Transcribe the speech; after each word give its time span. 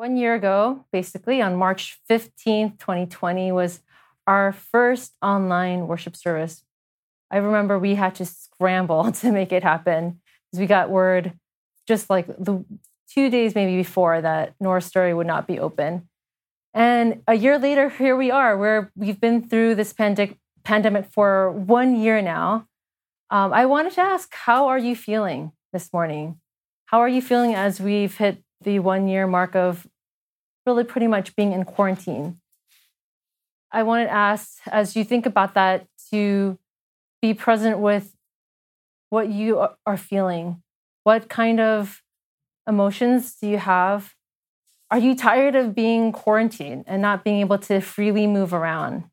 One 0.00 0.16
year 0.16 0.34
ago, 0.34 0.86
basically 0.92 1.42
on 1.42 1.56
March 1.56 1.98
15th, 2.08 2.78
2020, 2.78 3.52
was 3.52 3.82
our 4.26 4.50
first 4.50 5.12
online 5.20 5.88
worship 5.88 6.16
service. 6.16 6.64
I 7.30 7.36
remember 7.36 7.78
we 7.78 7.96
had 7.96 8.14
to 8.14 8.24
scramble 8.24 9.12
to 9.20 9.30
make 9.30 9.52
it 9.52 9.62
happen 9.62 10.22
because 10.46 10.58
we 10.58 10.66
got 10.66 10.88
word 10.88 11.34
just 11.86 12.08
like 12.08 12.28
the 12.28 12.64
two 13.12 13.28
days 13.28 13.54
maybe 13.54 13.76
before 13.76 14.22
that 14.22 14.54
North 14.58 14.84
Story 14.84 15.12
would 15.12 15.26
not 15.26 15.46
be 15.46 15.58
open. 15.58 16.08
And 16.72 17.22
a 17.28 17.34
year 17.34 17.58
later, 17.58 17.90
here 17.90 18.16
we 18.16 18.30
are, 18.30 18.56
where 18.56 18.90
we've 18.96 19.20
been 19.20 19.50
through 19.50 19.74
this 19.74 19.92
pandemic, 19.92 20.38
pandemic 20.64 21.12
for 21.12 21.52
one 21.52 22.00
year 22.00 22.22
now. 22.22 22.66
Um, 23.28 23.52
I 23.52 23.66
wanted 23.66 23.92
to 23.96 24.00
ask, 24.00 24.32
how 24.32 24.68
are 24.68 24.78
you 24.78 24.96
feeling 24.96 25.52
this 25.74 25.92
morning? 25.92 26.40
How 26.86 27.00
are 27.00 27.08
you 27.08 27.20
feeling 27.20 27.54
as 27.54 27.82
we've 27.82 28.16
hit 28.16 28.42
the 28.62 28.78
one 28.78 29.08
year 29.08 29.26
mark 29.26 29.54
of 29.54 29.86
really 30.66 30.84
pretty 30.84 31.06
much 31.06 31.34
being 31.36 31.52
in 31.52 31.64
quarantine? 31.64 32.40
I 33.72 33.82
wanted 33.82 34.06
to 34.06 34.12
ask, 34.12 34.58
as 34.66 34.96
you 34.96 35.04
think 35.04 35.26
about 35.26 35.54
that, 35.54 35.86
to 36.10 36.58
be 37.22 37.34
present 37.34 37.78
with 37.78 38.16
what 39.10 39.28
you 39.28 39.66
are 39.86 39.96
feeling. 39.96 40.62
What 41.04 41.28
kind 41.28 41.60
of 41.60 42.02
emotions 42.66 43.34
do 43.34 43.48
you 43.48 43.58
have? 43.58 44.14
Are 44.90 44.98
you 44.98 45.14
tired 45.14 45.54
of 45.54 45.74
being 45.74 46.10
quarantined 46.10 46.84
and 46.86 47.00
not 47.00 47.22
being 47.22 47.40
able 47.40 47.58
to 47.58 47.80
freely 47.80 48.26
move 48.26 48.52
around? 48.52 49.04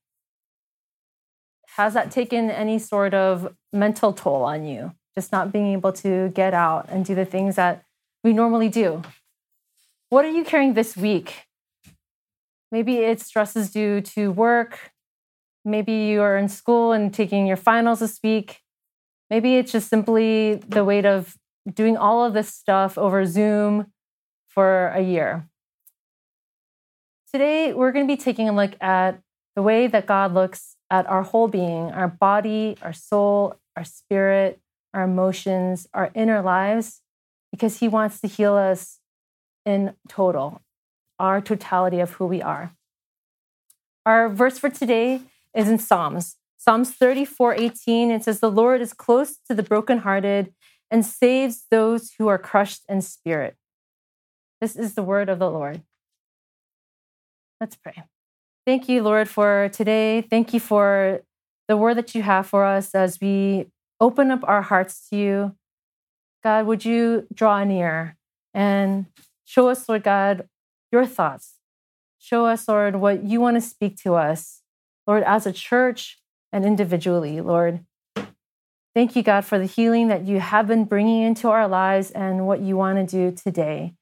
Has 1.76 1.94
that 1.94 2.10
taken 2.10 2.50
any 2.50 2.80
sort 2.80 3.14
of 3.14 3.56
mental 3.72 4.12
toll 4.12 4.44
on 4.44 4.66
you? 4.66 4.94
Just 5.14 5.32
not 5.32 5.52
being 5.52 5.74
able 5.74 5.92
to 5.94 6.30
get 6.30 6.54
out 6.54 6.88
and 6.90 7.06
do 7.06 7.14
the 7.14 7.26
things 7.26 7.56
that 7.56 7.84
we 8.24 8.34
normally 8.34 8.70
do? 8.70 9.04
What 10.10 10.24
are 10.24 10.32
you 10.32 10.46
carrying 10.46 10.74
this 10.74 10.96
week? 10.96 11.48
Maybe 12.72 13.00
it's 13.00 13.26
stresses 13.26 13.72
due 13.72 14.00
to 14.16 14.32
work. 14.32 14.92
Maybe 15.66 15.92
you 15.92 16.22
are 16.22 16.38
in 16.38 16.48
school 16.48 16.94
and 16.94 17.14
taking 17.14 17.46
your 17.46 17.58
finals 17.58 18.00
this 18.00 18.18
week. 18.24 18.62
Maybe 19.30 19.58
it's 19.58 19.74
just 19.74 19.90
simply 19.90 20.56
the 20.56 20.86
weight 20.86 21.06
of 21.06 21.36
doing 21.74 21.98
all 21.98 22.24
of 22.24 22.34
this 22.34 22.48
stuff 22.48 22.98
over 22.98 23.26
Zoom 23.26 23.88
for 24.48 24.88
a 24.96 25.02
year. 25.02 25.50
Today, 27.34 27.74
we're 27.74 27.92
going 27.92 28.08
to 28.08 28.14
be 28.16 28.22
taking 28.22 28.48
a 28.48 28.56
look 28.56 28.82
at 28.82 29.20
the 29.58 29.62
way 29.62 29.88
that 29.88 30.06
God 30.06 30.34
looks 30.34 30.78
at 30.90 31.06
our 31.08 31.24
whole 31.24 31.50
being, 31.50 31.92
our 31.92 32.08
body, 32.08 32.78
our 32.82 32.94
soul, 32.94 33.56
our 33.76 33.84
spirit, 33.84 34.62
our 34.94 35.04
emotions, 35.04 35.86
our 35.94 36.12
inner 36.16 36.42
lives, 36.42 37.02
because 37.52 37.80
He 37.80 37.90
wants 37.90 38.22
to 38.22 38.28
heal 38.30 38.56
us 38.56 39.02
in 39.68 39.94
total, 40.08 40.62
our 41.20 41.42
totality 41.42 42.00
of 42.00 42.14
who 42.14 42.26
we 42.26 42.42
are. 42.42 42.72
Our 44.06 44.30
verse 44.30 44.58
for 44.58 44.70
today 44.70 45.22
is 45.54 45.68
in 45.68 45.78
Psalms. 45.78 46.38
Psalms 46.58 46.92
34 46.92 47.56
18, 47.56 48.10
it 48.10 48.24
says, 48.24 48.40
The 48.40 48.50
Lord 48.50 48.80
is 48.80 48.94
close 48.94 49.38
to 49.48 49.54
the 49.54 49.64
brokenhearted 49.64 50.54
and 50.90 51.06
saves 51.06 51.66
those 51.70 52.14
who 52.18 52.30
are 52.30 52.38
crushed 52.38 52.84
in 52.88 53.02
spirit. 53.02 53.58
This 54.62 54.78
is 54.78 54.96
the 54.96 55.04
word 55.04 55.28
of 55.28 55.38
the 55.38 55.52
Lord. 55.52 55.82
Let's 57.60 57.76
pray. 57.76 58.04
Thank 58.66 58.88
you, 58.88 59.04
Lord, 59.04 59.28
for 59.28 59.70
today. 59.74 60.22
Thank 60.22 60.54
you 60.54 60.62
for 60.62 61.22
the 61.68 61.76
word 61.76 61.98
that 61.98 62.16
you 62.16 62.22
have 62.22 62.48
for 62.48 62.64
us 62.64 62.96
as 62.96 63.20
we 63.20 63.68
open 64.00 64.32
up 64.32 64.42
our 64.44 64.62
hearts 64.62 65.10
to 65.10 65.18
you. 65.18 65.56
God, 66.44 66.66
would 66.66 66.86
you 66.86 67.28
draw 67.34 67.64
near 67.66 68.16
and 68.54 69.08
show 69.48 69.70
us, 69.70 69.88
Lord 69.88 70.04
God, 70.04 70.48
your 70.92 71.06
thoughts. 71.06 71.56
Show 72.20 72.46
us, 72.46 72.68
Lord, 72.68 72.98
what 72.98 73.24
you 73.24 73.40
want 73.40 73.56
to 73.56 73.62
speak 73.62 73.96
to 74.04 74.16
us, 74.16 74.62
Lord, 75.08 75.24
as 75.24 75.46
a 75.46 75.54
church 75.54 76.20
and 76.52 76.66
individually, 76.66 77.40
Lord. 77.40 77.86
Thank 78.94 79.16
you, 79.16 79.24
God, 79.24 79.46
for 79.46 79.58
the 79.58 79.66
healing 79.66 80.10
that 80.10 80.26
you 80.26 80.40
have 80.40 80.68
been 80.68 80.84
bringing 80.84 81.22
into 81.22 81.48
our 81.50 81.68
lives 81.68 82.12
and 82.12 82.46
what 82.46 82.62
you 82.62 82.76
want 82.76 82.98
to 82.98 83.06
do 83.06 83.36
today. 83.36 83.94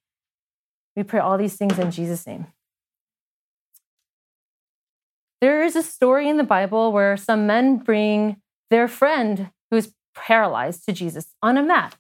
We 0.96 1.04
pray 1.04 1.20
all 1.20 1.38
these 1.38 1.56
things 1.56 1.78
in 1.78 1.92
Jesus' 1.92 2.26
name. 2.26 2.48
There 5.42 5.64
is 5.64 5.76
a 5.76 5.84
story 5.84 6.28
in 6.28 6.38
the 6.38 6.44
Bible 6.44 6.92
where 6.92 7.18
some 7.18 7.46
men 7.46 7.78
bring 7.78 8.38
their 8.72 8.88
friend 8.88 9.52
who's 9.70 9.92
paralyzed 10.16 10.86
to 10.86 10.94
Jesus 10.94 11.28
on 11.44 11.58
a 11.58 11.64
mat. 11.64 11.98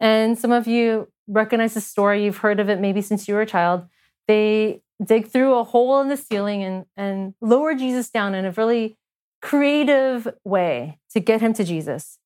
And 0.00 0.38
some 0.38 0.50
of 0.50 0.66
you 0.66 1.08
recognize 1.30 1.74
the 1.74 1.80
story, 1.80 2.24
you've 2.24 2.38
heard 2.38 2.60
of 2.60 2.68
it 2.68 2.80
maybe 2.80 3.00
since 3.00 3.28
you 3.28 3.34
were 3.34 3.42
a 3.42 3.46
child. 3.46 3.86
They 4.26 4.82
dig 5.04 5.28
through 5.28 5.54
a 5.54 5.64
hole 5.64 6.00
in 6.00 6.08
the 6.08 6.16
ceiling 6.16 6.62
and, 6.62 6.84
and 6.96 7.34
lower 7.40 7.74
Jesus 7.74 8.10
down 8.10 8.34
in 8.34 8.44
a 8.44 8.50
really 8.50 8.98
creative 9.40 10.28
way 10.44 10.98
to 11.12 11.20
get 11.20 11.40
him 11.40 11.52
to 11.54 11.64
Jesus. 11.64 12.18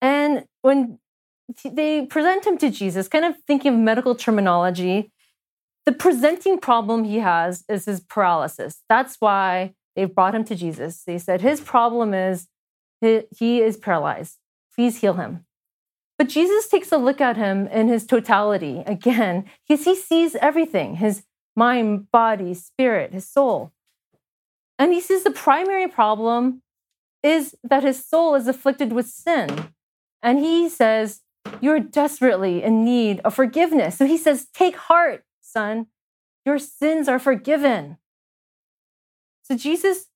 And 0.00 0.44
when 0.62 0.98
they 1.64 2.06
present 2.06 2.46
him 2.46 2.58
to 2.58 2.70
Jesus, 2.70 3.08
kind 3.08 3.24
of 3.24 3.34
thinking 3.46 3.74
of 3.74 3.80
medical 3.80 4.14
terminology, 4.14 5.10
the 5.86 5.92
presenting 5.92 6.58
problem 6.58 7.04
he 7.04 7.18
has 7.18 7.64
is 7.68 7.86
his 7.86 8.00
paralysis. 8.00 8.82
That's 8.88 9.16
why 9.18 9.74
they 9.96 10.04
brought 10.04 10.34
him 10.34 10.44
to 10.44 10.54
Jesus. 10.54 11.02
They 11.04 11.18
said 11.18 11.40
his 11.40 11.60
problem 11.60 12.14
is 12.14 12.46
he 13.00 13.62
is 13.62 13.76
paralyzed. 13.76 14.36
Please 14.74 15.00
heal 15.00 15.14
him. 15.14 15.46
But 16.18 16.28
Jesus 16.28 16.66
takes 16.66 16.90
a 16.90 16.98
look 16.98 17.20
at 17.20 17.36
him 17.36 17.68
in 17.68 17.86
his 17.86 18.04
totality 18.04 18.82
again, 18.86 19.44
because 19.66 19.84
he 19.84 19.94
sees 19.94 20.34
everything 20.34 20.96
his 20.96 21.22
mind, 21.54 22.10
body, 22.10 22.54
spirit, 22.54 23.12
his 23.12 23.28
soul. 23.28 23.72
And 24.78 24.92
he 24.92 25.00
sees 25.00 25.24
the 25.24 25.30
primary 25.30 25.88
problem 25.88 26.62
is 27.22 27.54
that 27.62 27.84
his 27.84 28.04
soul 28.04 28.34
is 28.34 28.46
afflicted 28.48 28.92
with 28.92 29.06
sin. 29.06 29.72
And 30.22 30.38
he 30.38 30.68
says, 30.68 31.20
You're 31.60 31.80
desperately 31.80 32.62
in 32.62 32.84
need 32.84 33.20
of 33.20 33.34
forgiveness. 33.34 33.96
So 33.96 34.06
he 34.06 34.16
says, 34.16 34.48
Take 34.52 34.76
heart, 34.76 35.24
son. 35.40 35.86
Your 36.44 36.58
sins 36.58 37.08
are 37.08 37.18
forgiven. 37.18 37.98
So 39.42 39.56
Jesus 39.56 40.06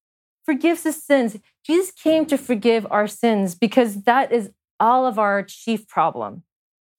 forgives 0.44 0.82
his 0.82 1.02
sins. 1.02 1.38
Jesus 1.64 1.90
came 1.90 2.26
to 2.26 2.38
forgive 2.38 2.86
our 2.90 3.06
sins 3.06 3.54
because 3.54 4.02
that 4.02 4.32
is 4.32 4.50
all 4.82 5.06
of 5.06 5.16
our 5.16 5.44
chief 5.44 5.86
problem. 5.86 6.42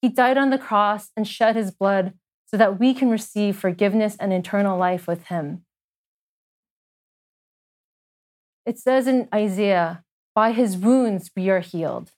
He 0.00 0.08
died 0.08 0.38
on 0.38 0.48
the 0.48 0.58
cross 0.58 1.10
and 1.16 1.28
shed 1.28 1.54
his 1.54 1.70
blood 1.70 2.14
so 2.46 2.56
that 2.56 2.80
we 2.80 2.94
can 2.94 3.10
receive 3.10 3.56
forgiveness 3.56 4.16
and 4.18 4.32
eternal 4.32 4.78
life 4.78 5.06
with 5.06 5.24
him. 5.26 5.64
It 8.64 8.78
says 8.78 9.06
in 9.06 9.28
Isaiah, 9.34 10.02
by 10.34 10.52
his 10.52 10.78
wounds 10.78 11.30
we 11.36 11.50
are 11.50 11.60
healed. 11.60 12.12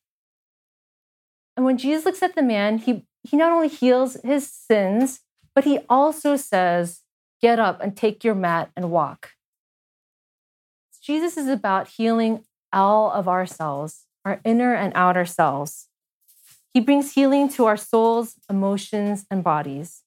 And 1.56 1.66
when 1.66 1.78
Jesus 1.78 2.04
looks 2.04 2.22
at 2.22 2.36
the 2.36 2.42
man, 2.42 2.78
he, 2.78 3.04
he 3.24 3.36
not 3.36 3.50
only 3.52 3.68
heals 3.68 4.16
his 4.22 4.48
sins, 4.48 5.20
but 5.54 5.64
he 5.64 5.80
also 5.88 6.36
says, 6.36 7.02
Get 7.42 7.58
up 7.58 7.82
and 7.82 7.96
take 7.96 8.24
your 8.24 8.34
mat 8.34 8.70
and 8.76 8.90
walk. 8.90 9.32
Jesus 11.02 11.36
is 11.36 11.48
about 11.48 11.88
healing 11.88 12.44
all 12.72 13.10
of 13.10 13.28
ourselves, 13.28 14.05
our 14.26 14.40
inner 14.44 14.74
and 14.74 14.92
outer 14.96 15.24
selves. 15.24 15.86
He 16.74 16.80
brings 16.80 17.14
healing 17.14 17.48
to 17.50 17.64
our 17.64 17.76
souls, 17.76 18.34
emotions, 18.50 19.24
and 19.30 19.42
bodies. 19.42 20.02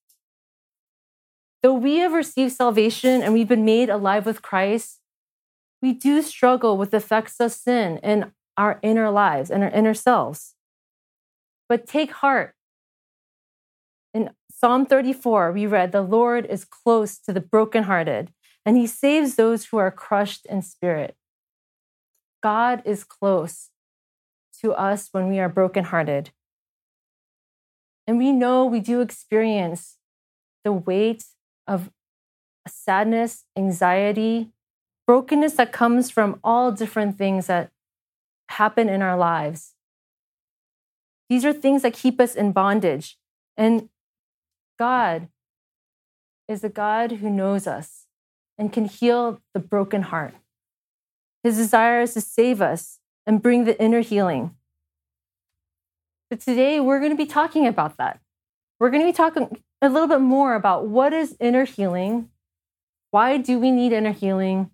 Though 1.63 1.73
we 1.73 1.97
have 1.97 2.11
received 2.11 2.51
salvation 2.51 3.21
and 3.21 3.33
we've 3.33 3.47
been 3.47 3.65
made 3.65 3.89
alive 3.89 4.25
with 4.25 4.41
Christ, 4.41 4.99
we 5.81 5.93
do 5.93 6.21
struggle 6.21 6.77
with 6.77 6.91
the 6.91 6.97
effects 6.97 7.39
of 7.39 7.53
sin 7.53 7.97
in 8.03 8.33
our 8.57 8.77
inner 8.83 9.09
lives 9.09 9.49
and 9.49 9.63
our 9.63 9.69
inner 9.69 9.93
selves. 9.93 10.55
But 11.69 11.87
take 11.87 12.11
heart. 12.11 12.55
In 14.13 14.31
Psalm 14.51 14.85
34, 14.85 15.53
we 15.53 15.65
read, 15.65 15.93
The 15.93 16.01
Lord 16.01 16.45
is 16.45 16.65
close 16.65 17.17
to 17.19 17.31
the 17.31 17.39
brokenhearted, 17.39 18.33
and 18.65 18.75
he 18.75 18.85
saves 18.85 19.35
those 19.35 19.65
who 19.65 19.77
are 19.77 19.91
crushed 19.91 20.45
in 20.47 20.61
spirit. 20.61 21.15
God 22.43 22.81
is 22.85 23.05
close 23.05 23.69
to 24.61 24.73
us 24.73 25.09
when 25.11 25.29
we 25.29 25.39
are 25.39 25.49
brokenhearted. 25.49 26.31
And 28.07 28.17
we 28.17 28.31
know 28.31 28.65
we 28.65 28.79
do 28.79 29.01
experience 29.01 29.97
the 30.63 30.71
weight 30.71 31.25
of 31.67 31.91
sadness, 32.67 33.45
anxiety, 33.57 34.51
brokenness 35.07 35.53
that 35.53 35.71
comes 35.71 36.09
from 36.09 36.39
all 36.43 36.71
different 36.71 37.17
things 37.17 37.47
that 37.47 37.71
happen 38.49 38.89
in 38.89 39.01
our 39.01 39.17
lives. 39.17 39.73
These 41.29 41.45
are 41.45 41.53
things 41.53 41.83
that 41.83 41.93
keep 41.93 42.19
us 42.19 42.35
in 42.35 42.51
bondage. 42.51 43.17
And 43.55 43.89
God 44.77 45.29
is 46.47 46.63
a 46.63 46.69
God 46.69 47.13
who 47.13 47.29
knows 47.29 47.67
us 47.67 48.05
and 48.57 48.73
can 48.73 48.85
heal 48.85 49.39
the 49.53 49.59
broken 49.59 50.01
heart. 50.03 50.33
His 51.43 51.57
desire 51.57 52.01
is 52.01 52.13
to 52.15 52.21
save 52.21 52.61
us 52.61 52.98
and 53.29 53.43
bring 53.43 53.65
the 53.65 53.79
inner 53.79 53.99
healing. 53.99 54.55
But 56.31 56.39
today 56.39 56.79
we're 56.79 56.97
going 56.97 57.11
to 57.11 57.15
be 57.15 57.27
talking 57.27 57.67
about 57.67 57.97
that. 57.97 58.19
We're 58.79 58.89
going 58.89 59.03
to 59.03 59.07
be 59.07 59.15
talking 59.15 59.61
a 59.83 59.87
little 59.87 60.07
bit 60.07 60.19
more 60.19 60.55
about 60.55 60.87
what 60.87 61.13
is 61.13 61.37
inner 61.39 61.63
healing, 61.63 62.29
why 63.11 63.37
do 63.37 63.59
we 63.59 63.69
need 63.69 63.93
inner 63.93 64.13
healing, 64.13 64.71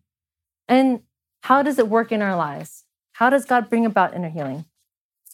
and 0.70 1.02
how 1.44 1.64
does 1.64 1.78
it 1.80 1.90
work 1.90 2.14
in 2.14 2.22
our 2.22 2.38
lives? 2.38 2.86
How 3.12 3.30
does 3.30 3.44
God 3.44 3.70
bring 3.70 3.86
about 3.86 4.16
inner 4.16 4.30
healing? 4.30 4.64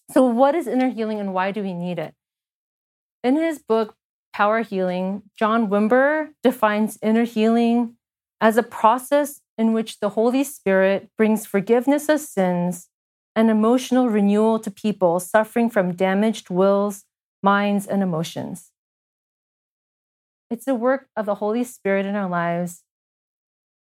So, 0.10 0.26
what 0.26 0.56
is 0.56 0.66
inner 0.66 0.90
healing 0.90 1.20
and 1.20 1.32
why 1.32 1.52
do 1.52 1.62
we 1.62 1.76
need 1.76 2.00
it? 2.00 2.16
In 3.24 3.36
his 3.36 3.60
book, 3.60 3.94
Power 4.34 4.64
Healing, 4.64 5.22
John 5.38 5.68
Wimber 5.68 6.30
defines 6.42 6.98
inner 7.04 7.26
healing 7.26 7.98
as 8.42 8.58
a 8.58 8.64
process 8.64 9.42
in 9.60 9.74
which 9.74 10.00
the 10.00 10.10
Holy 10.10 10.44
Spirit 10.44 11.12
brings 11.20 11.46
forgiveness 11.46 12.10
of 12.10 12.20
sins 12.20 12.88
and 13.36 13.50
emotional 13.50 14.10
renewal 14.10 14.60
to 14.60 14.72
people 14.72 15.20
suffering 15.20 15.70
from 15.70 15.94
damaged 15.94 16.50
wills, 16.50 17.06
minds, 17.42 17.88
and 17.88 18.04
emotions. 18.04 18.72
It's 20.50 20.68
a 20.68 20.76
work 20.76 21.08
of 21.16 21.26
the 21.26 21.36
Holy 21.36 21.64
Spirit 21.64 22.06
in 22.06 22.16
our 22.16 22.30
lives, 22.30 22.84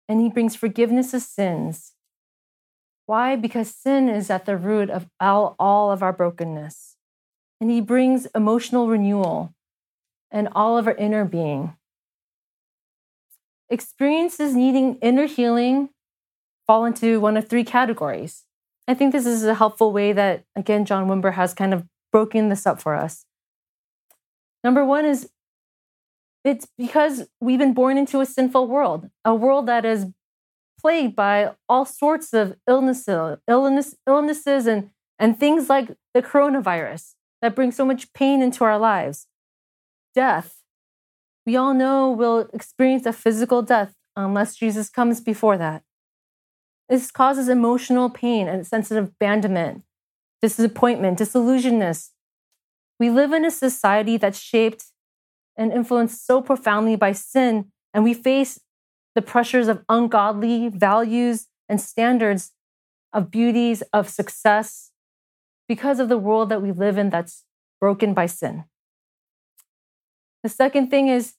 and 0.10 0.20
He 0.20 0.30
brings 0.30 0.56
forgiveness 0.56 1.14
of 1.14 1.22
sins. 1.22 1.94
Why? 3.06 3.36
Because 3.36 3.70
sin 3.70 4.10
is 4.10 4.32
at 4.32 4.46
the 4.46 4.58
root 4.58 4.90
of 4.90 5.08
all, 5.20 5.56
all 5.60 5.92
of 5.92 6.02
our 6.02 6.14
brokenness. 6.14 6.96
And 7.62 7.70
He 7.70 7.82
brings 7.82 8.26
emotional 8.34 8.88
renewal 8.88 9.54
and 10.32 10.50
all 10.54 10.78
of 10.78 10.88
our 10.88 10.96
inner 10.96 11.24
being. 11.24 11.78
Experiences 13.70 14.56
needing 14.56 14.96
inner 15.02 15.28
healing 15.28 15.90
fall 16.66 16.86
into 16.86 17.20
one 17.20 17.38
of 17.38 17.48
three 17.48 17.64
categories. 17.64 18.45
I 18.88 18.94
think 18.94 19.12
this 19.12 19.26
is 19.26 19.44
a 19.44 19.56
helpful 19.56 19.92
way 19.92 20.14
that, 20.14 20.44
again, 20.56 20.86
John 20.86 21.08
Wimber 21.08 21.34
has 21.34 21.54
kind 21.54 21.74
of 21.74 21.86
broken 22.12 22.50
this 22.50 22.66
up 22.66 22.82
for 22.82 22.96
us. 22.96 23.26
Number 24.64 24.86
one 24.86 25.06
is 25.06 25.30
it's 26.44 26.68
because 26.78 27.28
we've 27.42 27.60
been 27.60 27.74
born 27.74 27.98
into 27.98 28.22
a 28.22 28.26
sinful 28.26 28.68
world, 28.68 29.10
a 29.26 29.34
world 29.34 29.66
that 29.66 29.84
is 29.84 30.06
plagued 30.80 31.16
by 31.16 31.52
all 31.68 31.86
sorts 31.86 32.34
of 32.34 32.56
illnesses, 32.68 33.38
illness, 33.48 33.96
illnesses 34.08 34.68
and, 34.68 34.92
and 35.18 35.40
things 35.40 35.70
like 35.70 35.98
the 36.14 36.22
coronavirus 36.22 37.16
that 37.42 37.56
bring 37.56 37.72
so 37.72 37.84
much 37.84 38.14
pain 38.14 38.44
into 38.44 38.64
our 38.64 38.78
lives. 38.78 39.28
Death. 40.14 40.62
We 41.46 41.56
all 41.56 41.74
know 41.74 42.12
we'll 42.12 42.48
experience 42.54 43.08
a 43.08 43.14
physical 43.14 43.64
death 43.64 43.94
unless 44.16 44.56
Jesus 44.56 44.90
comes 44.90 45.22
before 45.22 45.58
that. 45.58 45.82
This 46.90 47.10
causes 47.10 47.50
emotional 47.50 48.10
pain 48.10 48.48
and 48.48 48.62
a 48.62 48.66
sense 48.66 48.92
of 48.92 48.98
abandonment, 48.98 49.84
disappointment, 50.42 51.18
disillusionment. 51.18 51.98
We 53.00 53.10
live 53.10 53.34
in 53.34 53.44
a 53.44 53.52
society 53.52 54.18
that's 54.18 54.40
shaped 54.40 54.86
and 55.58 55.72
influenced 55.72 56.26
so 56.26 56.42
profoundly 56.42 56.96
by 56.96 57.14
sin, 57.14 57.72
and 57.94 58.04
we 58.04 58.14
face 58.14 58.60
the 59.16 59.22
pressures 59.22 59.68
of 59.68 59.84
ungodly 59.90 60.70
values 60.70 61.48
and 61.68 61.82
standards 61.82 62.52
of 63.14 63.32
beauties, 63.32 63.82
of 63.94 64.10
success, 64.10 64.92
because 65.68 66.00
of 66.00 66.10
the 66.10 66.18
world 66.18 66.50
that 66.50 66.62
we 66.62 66.72
live 66.72 66.98
in 66.98 67.10
that's 67.10 67.44
broken 67.80 68.14
by 68.14 68.28
sin. 68.28 68.66
The 70.44 70.50
second 70.50 70.90
thing 70.90 71.08
is 71.08 71.34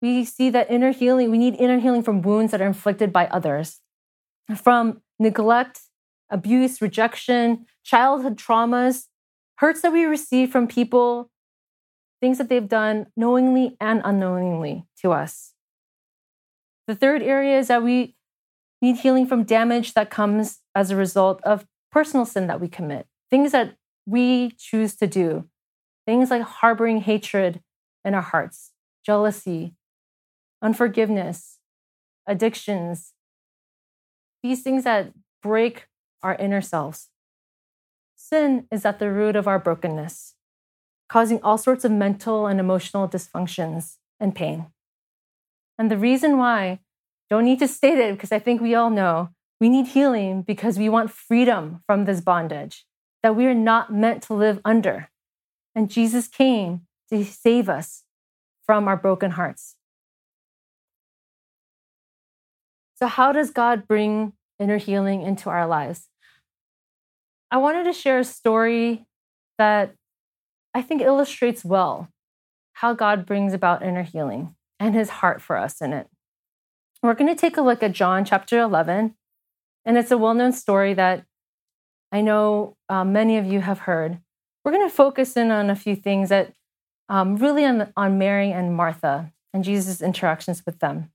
we 0.00 0.24
see 0.24 0.48
that 0.50 0.70
inner 0.70 0.92
healing, 0.92 1.30
we 1.30 1.38
need 1.38 1.56
inner 1.56 1.80
healing 1.80 2.02
from 2.02 2.22
wounds 2.22 2.52
that 2.52 2.62
are 2.62 2.66
inflicted 2.66 3.12
by 3.12 3.26
others 3.26 3.80
from 4.54 5.00
neglect, 5.18 5.80
abuse, 6.30 6.80
rejection, 6.80 7.66
childhood 7.84 8.36
traumas, 8.36 9.06
hurts 9.56 9.80
that 9.82 9.92
we 9.92 10.04
receive 10.04 10.50
from 10.50 10.66
people, 10.66 11.30
things 12.20 12.38
that 12.38 12.48
they've 12.48 12.68
done 12.68 13.06
knowingly 13.16 13.76
and 13.80 14.02
unknowingly 14.04 14.84
to 15.00 15.12
us. 15.12 15.52
The 16.86 16.94
third 16.94 17.22
area 17.22 17.58
is 17.58 17.68
that 17.68 17.82
we 17.82 18.16
need 18.80 18.96
healing 18.96 19.26
from 19.26 19.44
damage 19.44 19.94
that 19.94 20.10
comes 20.10 20.60
as 20.74 20.90
a 20.90 20.96
result 20.96 21.40
of 21.42 21.66
personal 21.90 22.26
sin 22.26 22.46
that 22.46 22.60
we 22.60 22.68
commit, 22.68 23.06
things 23.30 23.52
that 23.52 23.76
we 24.04 24.52
choose 24.58 24.94
to 24.96 25.06
do, 25.06 25.48
things 26.06 26.30
like 26.30 26.42
harboring 26.42 27.00
hatred 27.00 27.60
in 28.04 28.14
our 28.14 28.22
hearts, 28.22 28.72
jealousy, 29.04 29.74
unforgiveness, 30.62 31.58
addictions, 32.26 33.12
these 34.42 34.62
things 34.62 34.84
that 34.84 35.12
break 35.42 35.86
our 36.22 36.34
inner 36.36 36.60
selves. 36.60 37.08
Sin 38.14 38.66
is 38.70 38.84
at 38.84 38.98
the 38.98 39.10
root 39.10 39.36
of 39.36 39.46
our 39.46 39.58
brokenness, 39.58 40.34
causing 41.08 41.40
all 41.42 41.58
sorts 41.58 41.84
of 41.84 41.92
mental 41.92 42.46
and 42.46 42.58
emotional 42.58 43.08
dysfunctions 43.08 43.96
and 44.18 44.34
pain. 44.34 44.66
And 45.78 45.90
the 45.90 45.98
reason 45.98 46.38
why, 46.38 46.80
don't 47.28 47.44
need 47.44 47.58
to 47.58 47.68
state 47.68 47.98
it 47.98 48.14
because 48.14 48.32
I 48.32 48.38
think 48.38 48.60
we 48.60 48.74
all 48.74 48.90
know, 48.90 49.30
we 49.60 49.68
need 49.68 49.88
healing 49.88 50.42
because 50.42 50.78
we 50.78 50.88
want 50.88 51.10
freedom 51.10 51.82
from 51.86 52.04
this 52.04 52.20
bondage 52.20 52.84
that 53.22 53.36
we 53.36 53.46
are 53.46 53.54
not 53.54 53.92
meant 53.92 54.22
to 54.24 54.34
live 54.34 54.60
under. 54.64 55.10
And 55.74 55.90
Jesus 55.90 56.28
came 56.28 56.82
to 57.10 57.24
save 57.24 57.68
us 57.68 58.04
from 58.64 58.88
our 58.88 58.96
broken 58.96 59.32
hearts. 59.32 59.76
So, 62.96 63.06
how 63.06 63.32
does 63.32 63.50
God 63.50 63.86
bring 63.86 64.32
inner 64.58 64.78
healing 64.78 65.22
into 65.22 65.50
our 65.50 65.66
lives? 65.66 66.08
I 67.50 67.58
wanted 67.58 67.84
to 67.84 67.92
share 67.92 68.18
a 68.18 68.24
story 68.24 69.06
that 69.58 69.94
I 70.74 70.82
think 70.82 71.02
illustrates 71.02 71.64
well 71.64 72.08
how 72.74 72.92
God 72.92 73.24
brings 73.24 73.54
about 73.54 73.82
inner 73.82 74.02
healing 74.02 74.54
and 74.78 74.94
his 74.94 75.08
heart 75.08 75.40
for 75.40 75.56
us 75.56 75.80
in 75.80 75.92
it. 75.92 76.08
We're 77.02 77.14
going 77.14 77.34
to 77.34 77.40
take 77.40 77.56
a 77.56 77.62
look 77.62 77.82
at 77.82 77.92
John 77.92 78.24
chapter 78.24 78.58
11, 78.58 79.14
and 79.84 79.98
it's 79.98 80.10
a 80.10 80.18
well 80.18 80.34
known 80.34 80.52
story 80.52 80.94
that 80.94 81.24
I 82.12 82.22
know 82.22 82.76
um, 82.88 83.12
many 83.12 83.36
of 83.36 83.46
you 83.46 83.60
have 83.60 83.80
heard. 83.80 84.20
We're 84.64 84.72
going 84.72 84.88
to 84.88 84.94
focus 84.94 85.36
in 85.36 85.50
on 85.50 85.70
a 85.70 85.76
few 85.76 85.96
things 85.96 86.30
that 86.30 86.54
um, 87.08 87.36
really 87.36 87.64
on, 87.64 87.92
on 87.96 88.18
Mary 88.18 88.52
and 88.52 88.74
Martha 88.74 89.32
and 89.52 89.62
Jesus' 89.62 90.00
interactions 90.00 90.64
with 90.64 90.78
them. 90.78 91.10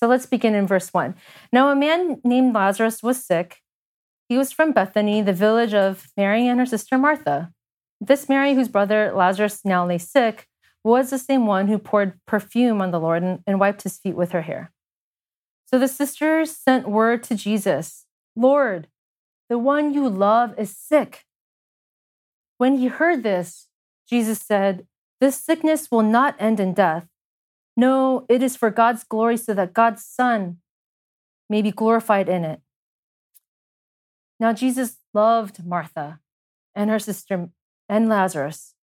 So 0.00 0.08
let's 0.08 0.24
begin 0.24 0.54
in 0.54 0.66
verse 0.66 0.94
1. 0.94 1.14
Now, 1.52 1.68
a 1.68 1.76
man 1.76 2.22
named 2.24 2.54
Lazarus 2.54 3.02
was 3.02 3.22
sick. 3.22 3.58
He 4.30 4.38
was 4.38 4.50
from 4.50 4.72
Bethany, 4.72 5.20
the 5.20 5.34
village 5.34 5.74
of 5.74 6.08
Mary 6.16 6.48
and 6.48 6.58
her 6.58 6.64
sister 6.64 6.96
Martha. 6.96 7.52
This 8.00 8.26
Mary, 8.26 8.54
whose 8.54 8.68
brother 8.68 9.12
Lazarus 9.14 9.60
now 9.62 9.86
lay 9.86 9.98
sick, 9.98 10.46
was 10.82 11.10
the 11.10 11.18
same 11.18 11.46
one 11.46 11.68
who 11.68 11.78
poured 11.78 12.18
perfume 12.26 12.80
on 12.80 12.92
the 12.92 12.98
Lord 12.98 13.22
and, 13.22 13.40
and 13.46 13.60
wiped 13.60 13.82
his 13.82 13.98
feet 13.98 14.16
with 14.16 14.32
her 14.32 14.40
hair. 14.40 14.72
So 15.66 15.78
the 15.78 15.86
sisters 15.86 16.56
sent 16.56 16.88
word 16.88 17.22
to 17.24 17.34
Jesus 17.34 18.06
Lord, 18.34 18.88
the 19.50 19.58
one 19.58 19.92
you 19.92 20.08
love 20.08 20.54
is 20.58 20.74
sick. 20.74 21.26
When 22.56 22.78
he 22.78 22.86
heard 22.86 23.22
this, 23.22 23.66
Jesus 24.08 24.38
said, 24.38 24.86
This 25.20 25.36
sickness 25.36 25.90
will 25.90 26.02
not 26.02 26.36
end 26.38 26.58
in 26.58 26.72
death. 26.72 27.09
No, 27.80 28.26
it 28.28 28.42
is 28.42 28.56
for 28.56 28.70
God's 28.70 29.04
glory 29.04 29.38
so 29.38 29.54
that 29.54 29.72
God's 29.72 30.04
Son 30.04 30.58
may 31.48 31.62
be 31.62 31.70
glorified 31.70 32.28
in 32.28 32.44
it. 32.44 32.60
Now, 34.38 34.52
Jesus 34.52 34.98
loved 35.14 35.64
Martha 35.64 36.20
and 36.74 36.90
her 36.90 36.98
sister 36.98 37.48
and 37.88 38.06
Lazarus. 38.06 38.74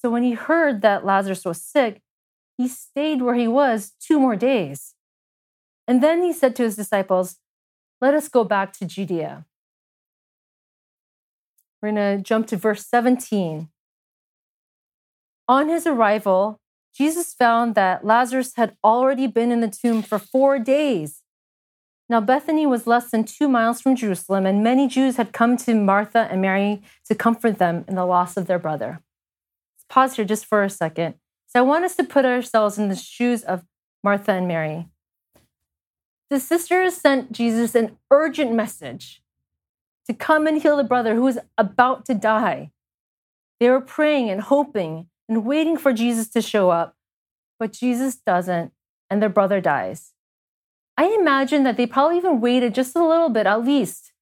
So 0.00 0.08
when 0.08 0.22
he 0.22 0.32
heard 0.32 0.80
that 0.80 1.04
Lazarus 1.04 1.44
was 1.44 1.60
sick, 1.60 2.00
he 2.56 2.68
stayed 2.68 3.20
where 3.20 3.34
he 3.34 3.46
was 3.46 3.92
two 4.00 4.18
more 4.18 4.34
days. 4.34 4.94
And 5.86 6.02
then 6.02 6.22
he 6.22 6.32
said 6.32 6.56
to 6.56 6.62
his 6.62 6.76
disciples, 6.76 7.36
Let 8.00 8.14
us 8.14 8.28
go 8.28 8.44
back 8.44 8.72
to 8.78 8.86
Judea. 8.86 9.44
We're 11.82 11.92
going 11.92 12.16
to 12.16 12.22
jump 12.24 12.46
to 12.46 12.56
verse 12.56 12.86
17. 12.86 13.68
On 15.46 15.68
his 15.68 15.86
arrival, 15.86 16.62
Jesus 16.94 17.34
found 17.34 17.74
that 17.74 18.04
Lazarus 18.04 18.54
had 18.54 18.76
already 18.84 19.26
been 19.26 19.50
in 19.50 19.60
the 19.60 19.68
tomb 19.68 20.00
for 20.00 20.18
four 20.18 20.58
days. 20.60 21.22
Now, 22.08 22.20
Bethany 22.20 22.66
was 22.66 22.86
less 22.86 23.10
than 23.10 23.24
two 23.24 23.48
miles 23.48 23.80
from 23.80 23.96
Jerusalem, 23.96 24.46
and 24.46 24.62
many 24.62 24.86
Jews 24.86 25.16
had 25.16 25.32
come 25.32 25.56
to 25.58 25.74
Martha 25.74 26.28
and 26.30 26.40
Mary 26.40 26.82
to 27.06 27.14
comfort 27.14 27.58
them 27.58 27.84
in 27.88 27.96
the 27.96 28.04
loss 28.04 28.36
of 28.36 28.46
their 28.46 28.58
brother. 28.58 29.00
Let's 29.74 29.86
pause 29.88 30.16
here 30.16 30.24
just 30.24 30.46
for 30.46 30.62
a 30.62 30.70
second. 30.70 31.14
So, 31.46 31.58
I 31.58 31.62
want 31.62 31.84
us 31.84 31.96
to 31.96 32.04
put 32.04 32.24
ourselves 32.24 32.78
in 32.78 32.88
the 32.88 32.96
shoes 32.96 33.42
of 33.42 33.64
Martha 34.04 34.32
and 34.32 34.46
Mary. 34.46 34.86
The 36.30 36.38
sisters 36.38 36.94
sent 36.94 37.32
Jesus 37.32 37.74
an 37.74 37.96
urgent 38.10 38.52
message 38.52 39.22
to 40.06 40.14
come 40.14 40.46
and 40.46 40.60
heal 40.60 40.76
the 40.76 40.84
brother 40.84 41.14
who 41.14 41.22
was 41.22 41.38
about 41.56 42.04
to 42.06 42.14
die. 42.14 42.70
They 43.58 43.70
were 43.70 43.80
praying 43.80 44.30
and 44.30 44.42
hoping 44.42 45.08
and 45.28 45.44
waiting 45.44 45.76
for 45.76 45.92
Jesus 45.92 46.28
to 46.30 46.42
show 46.42 46.70
up, 46.70 46.96
but 47.58 47.72
Jesus 47.72 48.16
doesn't, 48.16 48.72
and 49.08 49.22
their 49.22 49.28
brother 49.28 49.60
dies. 49.60 50.12
I 50.96 51.06
imagine 51.06 51.64
that 51.64 51.76
they 51.76 51.86
probably 51.86 52.16
even 52.16 52.40
waited 52.40 52.74
just 52.74 52.94
a 52.94 53.06
little 53.06 53.28
bit, 53.28 53.46
at 53.46 53.64
least, 53.64 54.12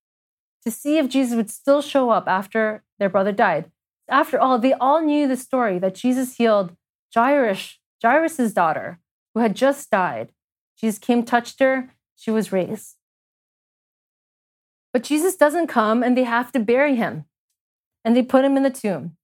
to 0.64 0.70
see 0.70 0.98
if 0.98 1.08
Jesus 1.08 1.36
would 1.36 1.50
still 1.50 1.82
show 1.82 2.10
up 2.10 2.26
after 2.26 2.82
their 2.98 3.08
brother 3.08 3.32
died. 3.32 3.70
After 4.08 4.38
all, 4.38 4.58
they 4.58 4.72
all 4.72 5.00
knew 5.02 5.28
the 5.28 5.36
story 5.36 5.78
that 5.78 5.94
Jesus 5.94 6.36
healed 6.36 6.76
Jairus, 7.14 7.78
Jairus' 8.02 8.52
daughter, 8.52 9.00
who 9.34 9.40
had 9.40 9.54
just 9.54 9.90
died. 9.90 10.32
Jesus 10.78 10.98
came, 10.98 11.24
touched 11.24 11.60
her, 11.60 11.90
she 12.16 12.30
was 12.30 12.52
raised. 12.52 12.96
But 14.92 15.02
Jesus 15.02 15.36
doesn't 15.36 15.68
come 15.68 16.02
and 16.02 16.16
they 16.16 16.24
have 16.24 16.52
to 16.52 16.60
bury 16.60 16.96
him. 16.96 17.24
And 18.04 18.16
they 18.16 18.22
put 18.22 18.44
him 18.44 18.56
in 18.56 18.62
the 18.62 18.70
tomb. 18.70 19.16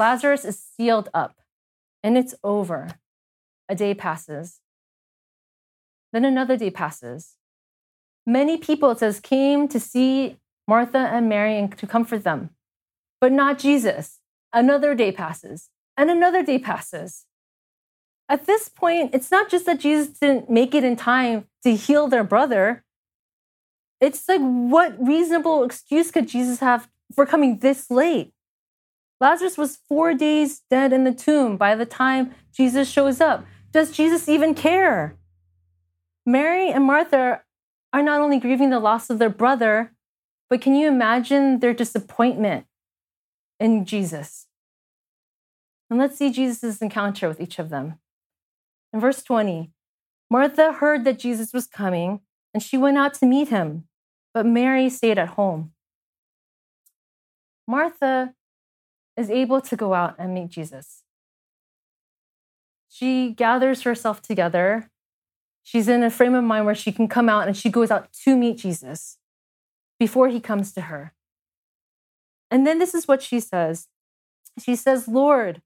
Lazarus 0.00 0.46
is 0.46 0.58
sealed 0.58 1.10
up 1.12 1.42
and 2.02 2.16
it's 2.16 2.34
over. 2.42 2.88
A 3.68 3.74
day 3.74 3.92
passes. 3.92 4.60
Then 6.10 6.24
another 6.24 6.56
day 6.56 6.70
passes. 6.70 7.36
Many 8.26 8.56
people, 8.56 8.90
it 8.92 9.00
says, 9.00 9.20
came 9.20 9.68
to 9.68 9.78
see 9.78 10.38
Martha 10.66 10.96
and 10.98 11.28
Mary 11.28 11.58
and 11.58 11.76
to 11.76 11.86
comfort 11.86 12.24
them, 12.24 12.48
but 13.20 13.30
not 13.30 13.58
Jesus. 13.58 14.20
Another 14.54 14.94
day 14.94 15.12
passes 15.12 15.68
and 15.98 16.10
another 16.10 16.42
day 16.42 16.58
passes. 16.58 17.26
At 18.26 18.46
this 18.46 18.70
point, 18.70 19.14
it's 19.14 19.30
not 19.30 19.50
just 19.50 19.66
that 19.66 19.80
Jesus 19.80 20.18
didn't 20.18 20.48
make 20.48 20.74
it 20.74 20.82
in 20.82 20.96
time 20.96 21.44
to 21.62 21.76
heal 21.76 22.08
their 22.08 22.24
brother. 22.24 22.84
It's 24.00 24.26
like, 24.26 24.40
what 24.40 24.96
reasonable 24.98 25.62
excuse 25.62 26.10
could 26.10 26.26
Jesus 26.26 26.60
have 26.60 26.88
for 27.14 27.26
coming 27.26 27.58
this 27.58 27.90
late? 27.90 28.32
Lazarus 29.20 29.58
was 29.58 29.78
four 29.88 30.14
days 30.14 30.62
dead 30.70 30.92
in 30.92 31.04
the 31.04 31.12
tomb 31.12 31.56
by 31.56 31.74
the 31.74 31.84
time 31.84 32.34
Jesus 32.52 32.90
shows 32.90 33.20
up. 33.20 33.44
Does 33.70 33.92
Jesus 33.92 34.28
even 34.28 34.54
care? 34.54 35.16
Mary 36.24 36.70
and 36.70 36.84
Martha 36.84 37.42
are 37.92 38.02
not 38.02 38.20
only 38.20 38.38
grieving 38.38 38.70
the 38.70 38.80
loss 38.80 39.10
of 39.10 39.18
their 39.18 39.30
brother, 39.30 39.92
but 40.48 40.60
can 40.60 40.74
you 40.74 40.88
imagine 40.88 41.60
their 41.60 41.74
disappointment 41.74 42.66
in 43.58 43.84
Jesus? 43.84 44.46
And 45.90 45.98
let's 45.98 46.16
see 46.16 46.30
Jesus' 46.30 46.80
encounter 46.80 47.28
with 47.28 47.40
each 47.40 47.58
of 47.58 47.68
them. 47.68 47.98
In 48.92 49.00
verse 49.00 49.22
20, 49.22 49.70
Martha 50.30 50.72
heard 50.72 51.04
that 51.04 51.18
Jesus 51.18 51.52
was 51.52 51.66
coming 51.66 52.20
and 52.54 52.62
she 52.62 52.76
went 52.76 52.98
out 52.98 53.14
to 53.14 53.26
meet 53.26 53.48
him, 53.48 53.84
but 54.32 54.46
Mary 54.46 54.88
stayed 54.88 55.18
at 55.18 55.30
home. 55.30 55.72
Martha 57.66 58.34
is 59.20 59.30
able 59.30 59.60
to 59.60 59.76
go 59.76 59.94
out 59.94 60.16
and 60.18 60.34
meet 60.34 60.48
Jesus. 60.48 61.04
She 62.88 63.32
gathers 63.32 63.82
herself 63.82 64.20
together. 64.22 64.90
She's 65.62 65.88
in 65.88 66.02
a 66.02 66.10
frame 66.10 66.34
of 66.34 66.42
mind 66.42 66.66
where 66.66 66.74
she 66.74 66.90
can 66.90 67.06
come 67.06 67.28
out 67.28 67.46
and 67.46 67.56
she 67.56 67.70
goes 67.70 67.90
out 67.90 68.12
to 68.24 68.36
meet 68.36 68.58
Jesus 68.58 69.18
before 69.98 70.28
he 70.28 70.40
comes 70.40 70.72
to 70.72 70.82
her. 70.82 71.12
And 72.50 72.66
then 72.66 72.78
this 72.78 72.94
is 72.94 73.06
what 73.06 73.22
she 73.22 73.38
says 73.38 73.86
She 74.58 74.74
says, 74.74 75.06
Lord, 75.06 75.62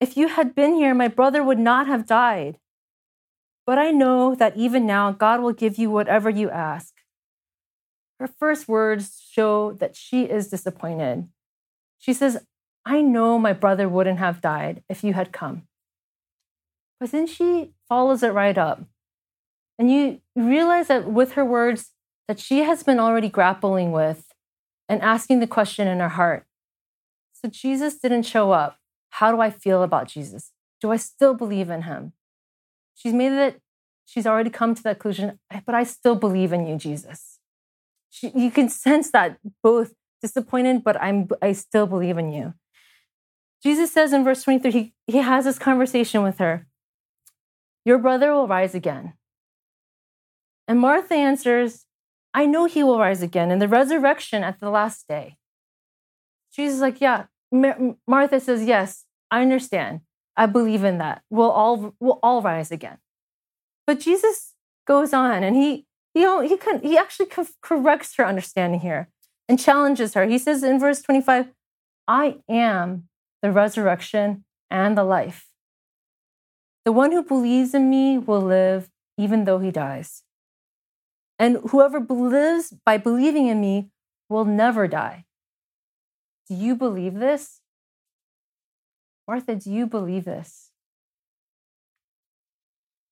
if 0.00 0.16
you 0.16 0.28
had 0.28 0.54
been 0.54 0.74
here, 0.74 0.94
my 0.94 1.08
brother 1.08 1.42
would 1.42 1.58
not 1.58 1.86
have 1.86 2.06
died. 2.06 2.58
But 3.66 3.78
I 3.78 3.90
know 3.90 4.34
that 4.34 4.56
even 4.56 4.86
now, 4.86 5.12
God 5.12 5.40
will 5.40 5.52
give 5.52 5.76
you 5.76 5.90
whatever 5.90 6.30
you 6.30 6.48
ask. 6.48 6.94
Her 8.18 8.26
first 8.26 8.66
words 8.66 9.22
show 9.30 9.72
that 9.72 9.94
she 9.94 10.24
is 10.24 10.48
disappointed. 10.48 11.28
She 12.00 12.12
says, 12.12 12.44
I 12.84 13.02
know 13.02 13.38
my 13.38 13.52
brother 13.52 13.88
wouldn't 13.88 14.18
have 14.18 14.40
died 14.40 14.82
if 14.88 15.04
you 15.04 15.12
had 15.12 15.32
come. 15.32 15.68
But 16.98 17.12
then 17.12 17.26
she 17.26 17.72
follows 17.88 18.22
it 18.22 18.32
right 18.32 18.58
up. 18.58 18.82
And 19.78 19.90
you 19.90 20.20
realize 20.34 20.88
that 20.88 21.06
with 21.06 21.32
her 21.32 21.44
words, 21.44 21.90
that 22.26 22.40
she 22.40 22.60
has 22.60 22.82
been 22.82 22.98
already 22.98 23.28
grappling 23.28 23.92
with 23.92 24.26
and 24.88 25.00
asking 25.02 25.40
the 25.40 25.46
question 25.46 25.86
in 25.86 26.00
her 26.00 26.08
heart. 26.08 26.46
So 27.32 27.48
Jesus 27.48 27.98
didn't 27.98 28.24
show 28.24 28.50
up. 28.50 28.78
How 29.10 29.30
do 29.30 29.40
I 29.40 29.50
feel 29.50 29.82
about 29.82 30.08
Jesus? 30.08 30.52
Do 30.80 30.90
I 30.90 30.96
still 30.96 31.34
believe 31.34 31.70
in 31.70 31.82
him? 31.82 32.12
She's 32.94 33.12
made 33.12 33.32
it, 33.32 33.60
she's 34.04 34.26
already 34.26 34.50
come 34.50 34.74
to 34.74 34.82
that 34.82 34.98
conclusion, 34.98 35.38
but 35.64 35.74
I 35.74 35.84
still 35.84 36.16
believe 36.16 36.52
in 36.52 36.66
you, 36.66 36.76
Jesus. 36.76 37.38
She, 38.10 38.30
you 38.34 38.50
can 38.50 38.68
sense 38.68 39.10
that 39.12 39.38
both 39.62 39.94
disappointed, 40.20 40.84
but 40.84 41.00
I'm, 41.00 41.28
I 41.40 41.52
still 41.52 41.86
believe 41.86 42.18
in 42.18 42.32
you. 42.32 42.54
Jesus 43.62 43.92
says 43.92 44.12
in 44.12 44.24
verse 44.24 44.42
23, 44.42 44.70
he, 44.70 44.94
he 45.06 45.18
has 45.18 45.44
this 45.44 45.58
conversation 45.58 46.22
with 46.22 46.38
her 46.38 46.66
Your 47.84 47.98
brother 47.98 48.32
will 48.32 48.48
rise 48.48 48.74
again. 48.74 49.14
And 50.66 50.78
Martha 50.78 51.14
answers, 51.14 51.86
I 52.32 52.46
know 52.46 52.66
he 52.66 52.82
will 52.82 52.98
rise 52.98 53.22
again 53.22 53.50
in 53.50 53.58
the 53.58 53.68
resurrection 53.68 54.44
at 54.44 54.60
the 54.60 54.70
last 54.70 55.08
day. 55.08 55.36
Jesus 56.54 56.76
is 56.76 56.80
like, 56.80 57.00
Yeah, 57.00 57.24
Martha 58.06 58.40
says, 58.40 58.64
Yes, 58.64 59.04
I 59.30 59.42
understand. 59.42 60.00
I 60.36 60.46
believe 60.46 60.84
in 60.84 60.98
that. 60.98 61.22
We'll 61.28 61.50
all, 61.50 61.94
we'll 62.00 62.20
all 62.22 62.40
rise 62.40 62.70
again. 62.70 62.98
But 63.86 64.00
Jesus 64.00 64.54
goes 64.86 65.12
on 65.12 65.42
and 65.42 65.56
he, 65.56 65.86
you 66.14 66.22
know, 66.22 66.40
he, 66.40 66.56
can, 66.56 66.80
he 66.80 66.96
actually 66.96 67.28
corrects 67.60 68.14
her 68.16 68.24
understanding 68.24 68.80
here 68.80 69.08
and 69.50 69.58
challenges 69.58 70.14
her. 70.14 70.26
He 70.26 70.38
says 70.38 70.62
in 70.62 70.78
verse 70.78 71.02
25, 71.02 71.48
I 72.06 72.36
am 72.48 73.08
the 73.42 73.50
resurrection 73.50 74.44
and 74.70 74.96
the 74.96 75.02
life. 75.02 75.48
The 76.84 76.92
one 76.92 77.10
who 77.10 77.24
believes 77.24 77.74
in 77.74 77.90
me 77.90 78.16
will 78.16 78.40
live 78.40 78.90
even 79.18 79.46
though 79.46 79.58
he 79.58 79.72
dies. 79.72 80.22
And 81.36 81.56
whoever 81.70 81.98
believes 81.98 82.72
by 82.86 82.96
believing 82.96 83.48
in 83.48 83.60
me 83.60 83.90
will 84.28 84.44
never 84.44 84.86
die. 84.86 85.24
Do 86.48 86.54
you 86.54 86.76
believe 86.76 87.14
this? 87.14 87.60
Martha, 89.26 89.56
do 89.56 89.68
you 89.68 89.84
believe 89.88 90.26
this? 90.26 90.70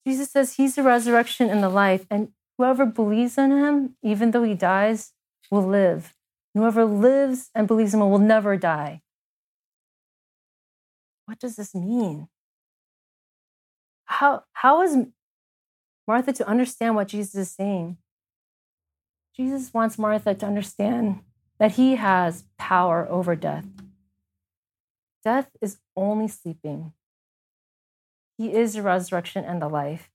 Jesus 0.07 0.30
says 0.30 0.54
he's 0.54 0.76
the 0.76 0.85
resurrection 0.85 1.50
and 1.50 1.64
the 1.64 1.68
life, 1.68 2.07
and 2.09 2.28
whoever 2.57 2.87
believes 2.87 3.37
in 3.37 3.50
him, 3.50 3.97
even 4.04 4.30
though 4.30 4.45
he 4.45 4.54
dies, 4.54 5.12
will 5.50 5.66
live. 5.66 6.14
Whoever 6.59 6.85
lives 6.85 7.50
and 7.55 7.67
believes 7.67 7.95
in 7.95 8.00
him 8.00 8.11
will 8.11 8.19
never 8.19 8.57
die. 8.57 9.03
What 11.27 11.38
does 11.38 11.57
this 11.57 11.75
mean? 11.75 12.29
How, 14.05 14.45
how 14.53 14.83
is 14.83 14.97
Martha 16.07 16.33
to 16.33 16.49
understand 16.49 16.95
what 16.95 17.09
Jesus 17.09 17.35
is 17.35 17.50
saying? 17.50 17.99
Jesus 19.37 19.73
wants 19.73 19.99
Martha 19.99 20.35
to 20.35 20.47
understand 20.47 21.21
that 21.59 21.73
he 21.73 21.97
has 21.97 22.45
power 22.59 23.07
over 23.11 23.37
death. 23.37 23.67
Death 25.23 25.50
is 25.61 25.79
only 25.97 26.29
sleeping. 26.29 26.93
He 28.37 28.53
is 28.55 28.75
the 28.75 28.83
resurrection 28.83 29.45
and 29.45 29.61
the 29.61 29.69
life. 29.69 30.11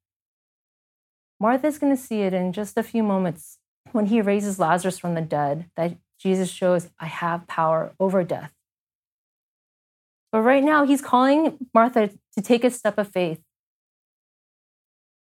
Martha's 1.40 1.78
going 1.78 1.96
to 1.96 2.02
see 2.02 2.22
it 2.22 2.34
in 2.34 2.54
just 2.54 2.78
a 2.78 2.84
few 2.84 3.04
moments 3.04 3.60
when 3.92 4.08
he 4.08 4.22
raises 4.22 4.60
Lazarus 4.60 4.98
from 4.98 5.14
the 5.14 5.22
dead 5.22 5.70
that 5.76 5.98
Jesus 6.24 6.50
shows, 6.50 6.90
I 6.98 7.08
have 7.08 7.48
power 7.48 7.94
over 8.00 8.24
death. 8.24 8.54
But 10.32 10.42
right 10.42 10.64
now, 10.64 10.86
he's 10.86 11.02
calling 11.02 11.58
Martha 11.74 12.12
to 12.36 12.42
take 12.42 12.64
a 12.64 12.72
step 12.72 12.98
of 12.98 13.10
faith. 13.10 13.42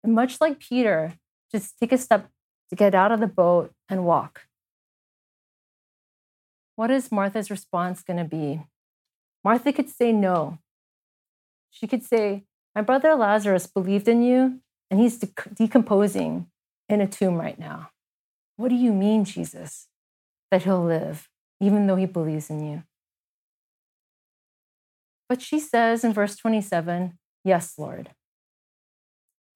And 0.03 0.15
much 0.15 0.41
like 0.41 0.59
Peter, 0.59 1.13
just 1.53 1.79
take 1.79 1.93
a 1.93 1.99
step 1.99 2.31
to 2.71 2.77
get 2.77 2.95
out 2.95 3.13
of 3.13 3.21
the 3.21 3.27
boat 3.27 3.73
and 3.89 4.07
walk. 4.07 4.47
What 6.77 6.91
is 6.91 7.13
Martha's 7.13 7.51
response 7.51 8.03
going 8.03 8.19
to 8.19 8.25
be? 8.25 8.63
Martha 9.45 9.73
could 9.73 9.91
say 9.91 10.11
no. 10.11 10.59
She 11.71 11.87
could 11.87 12.03
say, 12.03 12.45
My 12.75 12.81
brother 12.81 13.15
Lazarus 13.15 13.67
believed 13.67 14.09
in 14.09 14.23
you, 14.23 14.61
and 14.91 14.99
he's 14.99 15.19
de- 15.19 15.29
decomposing 15.53 16.47
in 16.89 17.01
a 17.03 17.07
tomb 17.07 17.37
right 17.37 17.59
now. 17.59 17.91
What 18.57 18.71
do 18.71 18.75
you 18.75 18.93
mean, 18.93 19.25
Jesus, 19.25 19.88
that 20.51 20.65
he'll 20.65 20.85
live, 20.85 21.29
even 21.61 21.87
though 21.87 21.97
he 21.97 22.07
believes 22.07 22.51
in 22.51 22.65
you? 22.65 22.83
But 25.29 25.43
she 25.43 25.59
says 25.59 26.05
in 26.05 26.13
verse 26.13 26.37
27, 26.37 27.19
Yes, 27.45 27.75
Lord. 27.79 28.11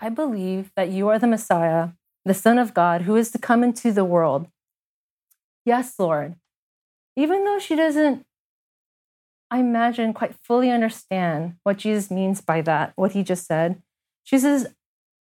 I 0.00 0.08
believe 0.08 0.70
that 0.76 0.90
you 0.90 1.08
are 1.08 1.18
the 1.18 1.26
Messiah, 1.26 1.90
the 2.25 2.34
Son 2.34 2.58
of 2.58 2.75
God, 2.75 3.02
who 3.02 3.16
is 3.16 3.30
to 3.30 3.38
come 3.38 3.62
into 3.62 3.92
the 3.92 4.04
world. 4.04 4.49
Yes, 5.64 5.94
Lord 5.99 6.37
even 7.16 7.44
though 7.44 7.58
she 7.58 7.76
doesn't, 7.76 8.25
I 9.50 9.58
imagine, 9.58 10.14
quite 10.14 10.34
fully 10.42 10.70
understand 10.70 11.56
what 11.62 11.78
Jesus 11.78 12.11
means 12.11 12.40
by 12.40 12.62
that, 12.62 12.92
what 12.96 13.12
he 13.12 13.22
just 13.22 13.46
said, 13.46 13.82
she 14.25 14.38
says, 14.38 14.75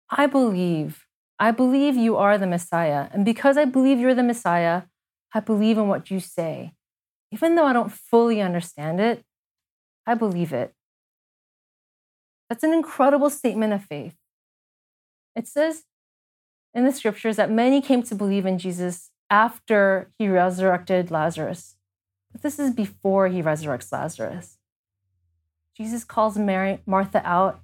I 0.09 0.25
believe. 0.27 1.05
I 1.37 1.51
believe 1.51 1.97
you 1.97 2.17
are 2.17 2.37
the 2.37 2.47
Messiah. 2.47 3.09
And 3.11 3.25
because 3.25 3.57
I 3.57 3.65
believe 3.65 3.99
you're 3.99 4.15
the 4.15 4.23
Messiah, 4.23 4.83
I 5.33 5.39
believe 5.39 5.77
in 5.77 5.87
what 5.87 6.11
you 6.11 6.19
say. 6.19 6.73
Even 7.31 7.55
though 7.55 7.65
I 7.65 7.73
don't 7.73 7.91
fully 7.91 8.41
understand 8.41 8.99
it, 8.99 9.23
I 10.05 10.15
believe 10.15 10.51
it. 10.51 10.73
That's 12.49 12.63
an 12.63 12.73
incredible 12.73 13.29
statement 13.29 13.73
of 13.73 13.83
faith. 13.85 14.15
It 15.35 15.47
says 15.47 15.85
in 16.73 16.85
the 16.85 16.91
scriptures 16.91 17.37
that 17.37 17.49
many 17.49 17.81
came 17.81 18.03
to 18.03 18.15
believe 18.15 18.45
in 18.45 18.57
Jesus 18.57 19.11
after 19.29 20.11
he 20.17 20.27
resurrected 20.27 21.11
Lazarus. 21.11 21.77
But 22.31 22.41
this 22.41 22.59
is 22.59 22.71
before 22.71 23.27
he 23.27 23.41
resurrects 23.41 23.91
Lazarus. 23.91 24.57
Jesus 25.75 26.03
calls 26.03 26.37
Mary, 26.37 26.79
Martha 26.85 27.21
out. 27.25 27.61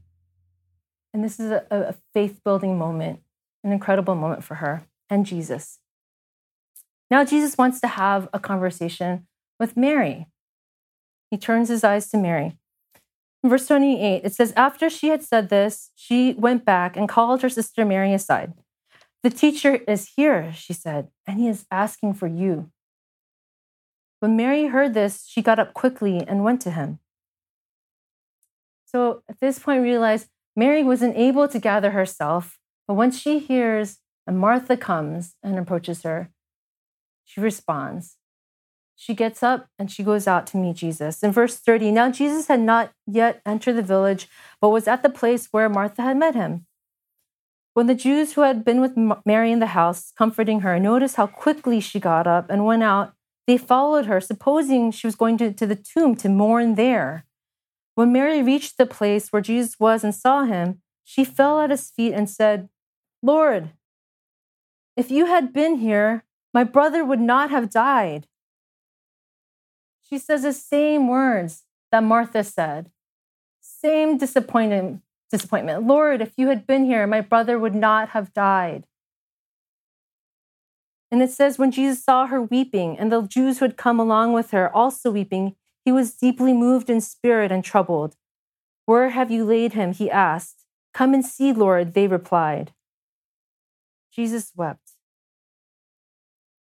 And 1.14 1.24
this 1.24 1.40
is 1.40 1.52
a, 1.52 1.66
a 1.70 1.96
faith 2.14 2.42
building 2.44 2.78
moment, 2.78 3.22
an 3.64 3.72
incredible 3.72 4.16
moment 4.16 4.44
for 4.44 4.56
her 4.56 4.84
and 5.10 5.26
Jesus. 5.26 5.80
Now, 7.10 7.24
Jesus 7.24 7.58
wants 7.58 7.80
to 7.82 7.88
have 7.88 8.28
a 8.34 8.40
conversation 8.40 9.28
with 9.60 9.78
Mary. 9.78 10.28
He 11.32 11.38
turns 11.38 11.70
his 11.70 11.84
eyes 11.84 12.10
to 12.10 12.18
Mary. 12.18 12.58
In 13.44 13.50
verse 13.50 13.68
28, 13.68 14.22
it 14.24 14.34
says, 14.34 14.54
After 14.58 14.90
she 14.90 15.10
had 15.10 15.24
said 15.24 15.50
this, 15.50 15.92
she 15.96 16.34
went 16.34 16.66
back 16.66 16.98
and 16.98 17.08
called 17.08 17.42
her 17.42 17.50
sister 17.50 17.86
Mary 17.86 18.14
aside. 18.14 18.54
The 19.24 19.30
teacher 19.30 19.76
is 19.88 20.12
here, 20.16 20.52
she 20.54 20.74
said, 20.74 21.10
and 21.26 21.40
he 21.40 21.48
is 21.48 21.66
asking 21.72 22.16
for 22.16 22.28
you. 22.28 22.72
When 24.20 24.36
Mary 24.36 24.68
heard 24.68 24.94
this, 24.94 25.26
she 25.28 25.42
got 25.42 25.60
up 25.60 25.74
quickly 25.74 26.26
and 26.28 26.44
went 26.44 26.62
to 26.62 26.72
him. 26.72 27.00
So 28.86 29.22
at 29.30 29.40
this 29.40 29.60
point, 29.60 29.84
realize 29.84 30.28
Mary 30.56 30.84
wasn't 30.84 31.18
able 31.18 31.48
to 31.48 31.60
gather 31.60 31.92
herself, 31.92 32.58
but 32.88 32.96
once 32.96 33.20
she 33.20 33.40
hears 33.40 34.00
and 34.26 34.40
Martha 34.40 34.76
comes 34.76 35.36
and 35.44 35.60
approaches 35.60 36.04
her, 36.04 36.32
she 37.28 37.42
responds. 37.42 38.16
She 38.96 39.14
gets 39.14 39.44
up 39.44 39.68
and 39.78 39.92
she 39.92 40.02
goes 40.02 40.28
out 40.28 40.48
to 40.48 40.58
meet 40.58 40.78
Jesus. 40.78 41.22
In 41.22 41.32
verse 41.32 41.58
30, 41.58 41.92
now 41.92 42.10
Jesus 42.10 42.48
had 42.48 42.62
not 42.62 42.94
yet 43.06 43.42
entered 43.46 43.74
the 43.74 43.84
village, 43.84 44.28
but 44.60 44.70
was 44.70 44.88
at 44.88 45.04
the 45.04 45.10
place 45.10 45.50
where 45.52 45.70
Martha 45.70 46.02
had 46.02 46.18
met 46.18 46.34
him. 46.34 46.66
When 47.74 47.86
the 47.86 47.94
Jews 47.94 48.34
who 48.34 48.42
had 48.42 48.66
been 48.66 48.82
with 48.82 48.98
Mary 49.24 49.52
in 49.52 49.60
the 49.60 49.68
house, 49.68 50.12
comforting 50.18 50.62
her, 50.62 50.80
noticed 50.80 51.18
how 51.18 51.28
quickly 51.28 51.80
she 51.80 52.00
got 52.00 52.26
up 52.26 52.50
and 52.50 52.66
went 52.66 52.82
out, 52.82 53.14
they 53.46 53.58
followed 53.58 54.08
her, 54.08 54.20
supposing 54.20 54.90
she 54.90 55.06
was 55.06 55.16
going 55.16 55.38
to, 55.38 55.52
to 55.54 55.68
the 55.68 55.76
tomb 55.76 56.16
to 56.16 56.30
mourn 56.30 56.76
there. 56.76 57.26
When 57.94 58.12
Mary 58.12 58.42
reached 58.42 58.78
the 58.78 58.86
place 58.88 59.32
where 59.32 59.42
Jesus 59.42 59.80
was 59.80 60.04
and 60.04 60.16
saw 60.16 60.44
him, 60.46 60.82
she 61.04 61.24
fell 61.24 61.60
at 61.60 61.70
his 61.70 61.90
feet 61.92 62.14
and 62.14 62.30
said, 62.30 62.70
Lord, 63.22 63.72
if 64.96 65.12
you 65.12 65.28
had 65.28 65.54
been 65.54 65.76
here, 65.76 66.24
my 66.58 66.64
brother 66.64 67.06
would 67.06 67.22
not 67.22 67.52
have 67.52 67.70
died. 67.70 68.26
She 70.02 70.18
says 70.18 70.42
the 70.42 70.52
same 70.52 71.08
words 71.08 71.66
that 71.92 72.02
Martha 72.04 72.44
said. 72.44 72.90
Same 73.62 74.18
disappointment, 74.18 75.04
disappointment. 75.30 75.86
Lord, 75.86 76.20
if 76.20 76.34
you 76.36 76.48
had 76.48 76.66
been 76.66 76.86
here, 76.86 77.06
my 77.06 77.22
brother 77.22 77.60
would 77.60 77.76
not 77.76 78.10
have 78.10 78.34
died. 78.34 78.88
And 81.12 81.22
it 81.22 81.30
says, 81.30 81.60
when 81.60 81.70
Jesus 81.70 82.04
saw 82.04 82.26
her 82.26 82.42
weeping, 82.42 82.98
and 82.98 83.12
the 83.12 83.22
Jews 83.22 83.60
who 83.60 83.66
had 83.66 83.78
come 83.78 84.00
along 84.00 84.34
with 84.34 84.50
her 84.50 84.76
also 84.76 85.12
weeping, 85.12 85.56
he 85.86 85.92
was 85.92 86.16
deeply 86.16 86.54
moved 86.54 86.90
in 86.90 87.02
spirit 87.02 87.52
and 87.52 87.64
troubled. 87.64 88.16
Where 88.88 89.10
have 89.10 89.30
you 89.30 89.46
laid 89.46 89.74
him? 89.74 89.94
He 89.94 90.10
asked. 90.10 90.66
Come 90.92 91.14
and 91.14 91.24
see, 91.24 91.54
Lord, 91.54 91.94
they 91.94 92.08
replied. 92.08 92.74
Jesus 94.12 94.54
wept. 94.56 94.97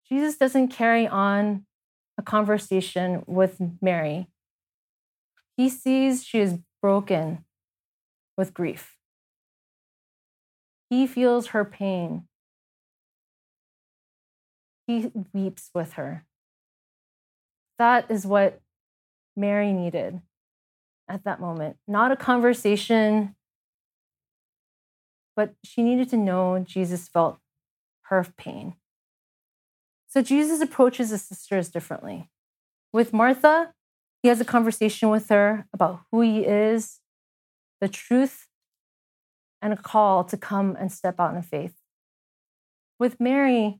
Jesus 0.09 0.37
doesn't 0.37 0.69
carry 0.69 1.07
on 1.07 1.65
a 2.17 2.21
conversation 2.21 3.23
with 3.27 3.59
Mary. 3.81 4.27
He 5.55 5.69
sees 5.69 6.23
she 6.23 6.39
is 6.39 6.59
broken 6.81 7.45
with 8.37 8.53
grief. 8.53 8.95
He 10.89 11.07
feels 11.07 11.47
her 11.47 11.65
pain. 11.65 12.27
He 14.85 15.11
weeps 15.33 15.69
with 15.73 15.93
her. 15.93 16.25
That 17.77 18.09
is 18.09 18.25
what 18.25 18.61
Mary 19.35 19.73
needed 19.73 20.21
at 21.09 21.23
that 21.25 21.41
moment. 21.41 21.77
Not 21.87 22.11
a 22.11 22.15
conversation, 22.15 23.35
but 25.35 25.53
she 25.63 25.83
needed 25.83 26.09
to 26.09 26.17
know 26.17 26.59
Jesus 26.59 27.07
felt 27.07 27.39
her 28.03 28.25
pain. 28.37 28.75
So 30.07 30.21
Jesus 30.21 30.61
approaches 30.61 31.09
his 31.09 31.21
sisters 31.21 31.69
differently. 31.69 32.29
With 32.93 33.13
Martha, 33.13 33.73
he 34.23 34.29
has 34.29 34.41
a 34.41 34.45
conversation 34.45 35.09
with 35.09 35.29
her 35.29 35.67
about 35.73 36.01
who 36.11 36.21
he 36.21 36.45
is, 36.45 36.99
the 37.81 37.89
truth, 37.89 38.47
and 39.61 39.73
a 39.73 39.77
call 39.77 40.23
to 40.23 40.37
come 40.37 40.75
and 40.79 40.91
step 40.91 41.19
out 41.19 41.35
in 41.35 41.41
faith. 41.41 41.75
With 42.99 43.19
Mary, 43.19 43.79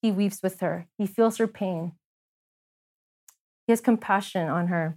he 0.00 0.10
weeps 0.10 0.42
with 0.42 0.60
her, 0.60 0.86
he 0.96 1.06
feels 1.06 1.38
her 1.38 1.46
pain, 1.46 1.92
he 3.66 3.72
has 3.72 3.80
compassion 3.80 4.48
on 4.48 4.68
her. 4.68 4.96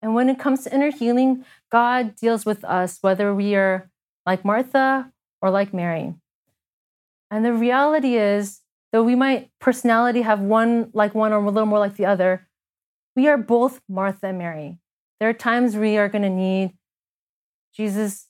And 0.00 0.14
when 0.14 0.28
it 0.28 0.38
comes 0.38 0.64
to 0.64 0.74
inner 0.74 0.90
healing, 0.90 1.44
God 1.70 2.16
deals 2.16 2.44
with 2.44 2.64
us 2.64 2.98
whether 3.02 3.32
we 3.34 3.54
are 3.54 3.88
like 4.26 4.44
Martha 4.44 5.12
or 5.40 5.50
like 5.50 5.72
Mary. 5.72 6.14
And 7.30 7.44
the 7.44 7.52
reality 7.52 8.16
is, 8.16 8.61
though 8.92 9.02
we 9.02 9.14
might 9.14 9.50
personality 9.58 10.22
have 10.22 10.40
one 10.40 10.90
like 10.92 11.14
one 11.14 11.32
or 11.32 11.42
a 11.42 11.50
little 11.50 11.66
more 11.66 11.78
like 11.78 11.96
the 11.96 12.06
other, 12.06 12.46
we 13.16 13.26
are 13.28 13.38
both 13.38 13.80
Martha 13.88 14.26
and 14.28 14.38
Mary. 14.38 14.78
There 15.18 15.28
are 15.28 15.34
times 15.34 15.76
we 15.76 15.96
are 15.96 16.08
going 16.08 16.22
to 16.22 16.30
need 16.30 16.72
Jesus 17.74 18.28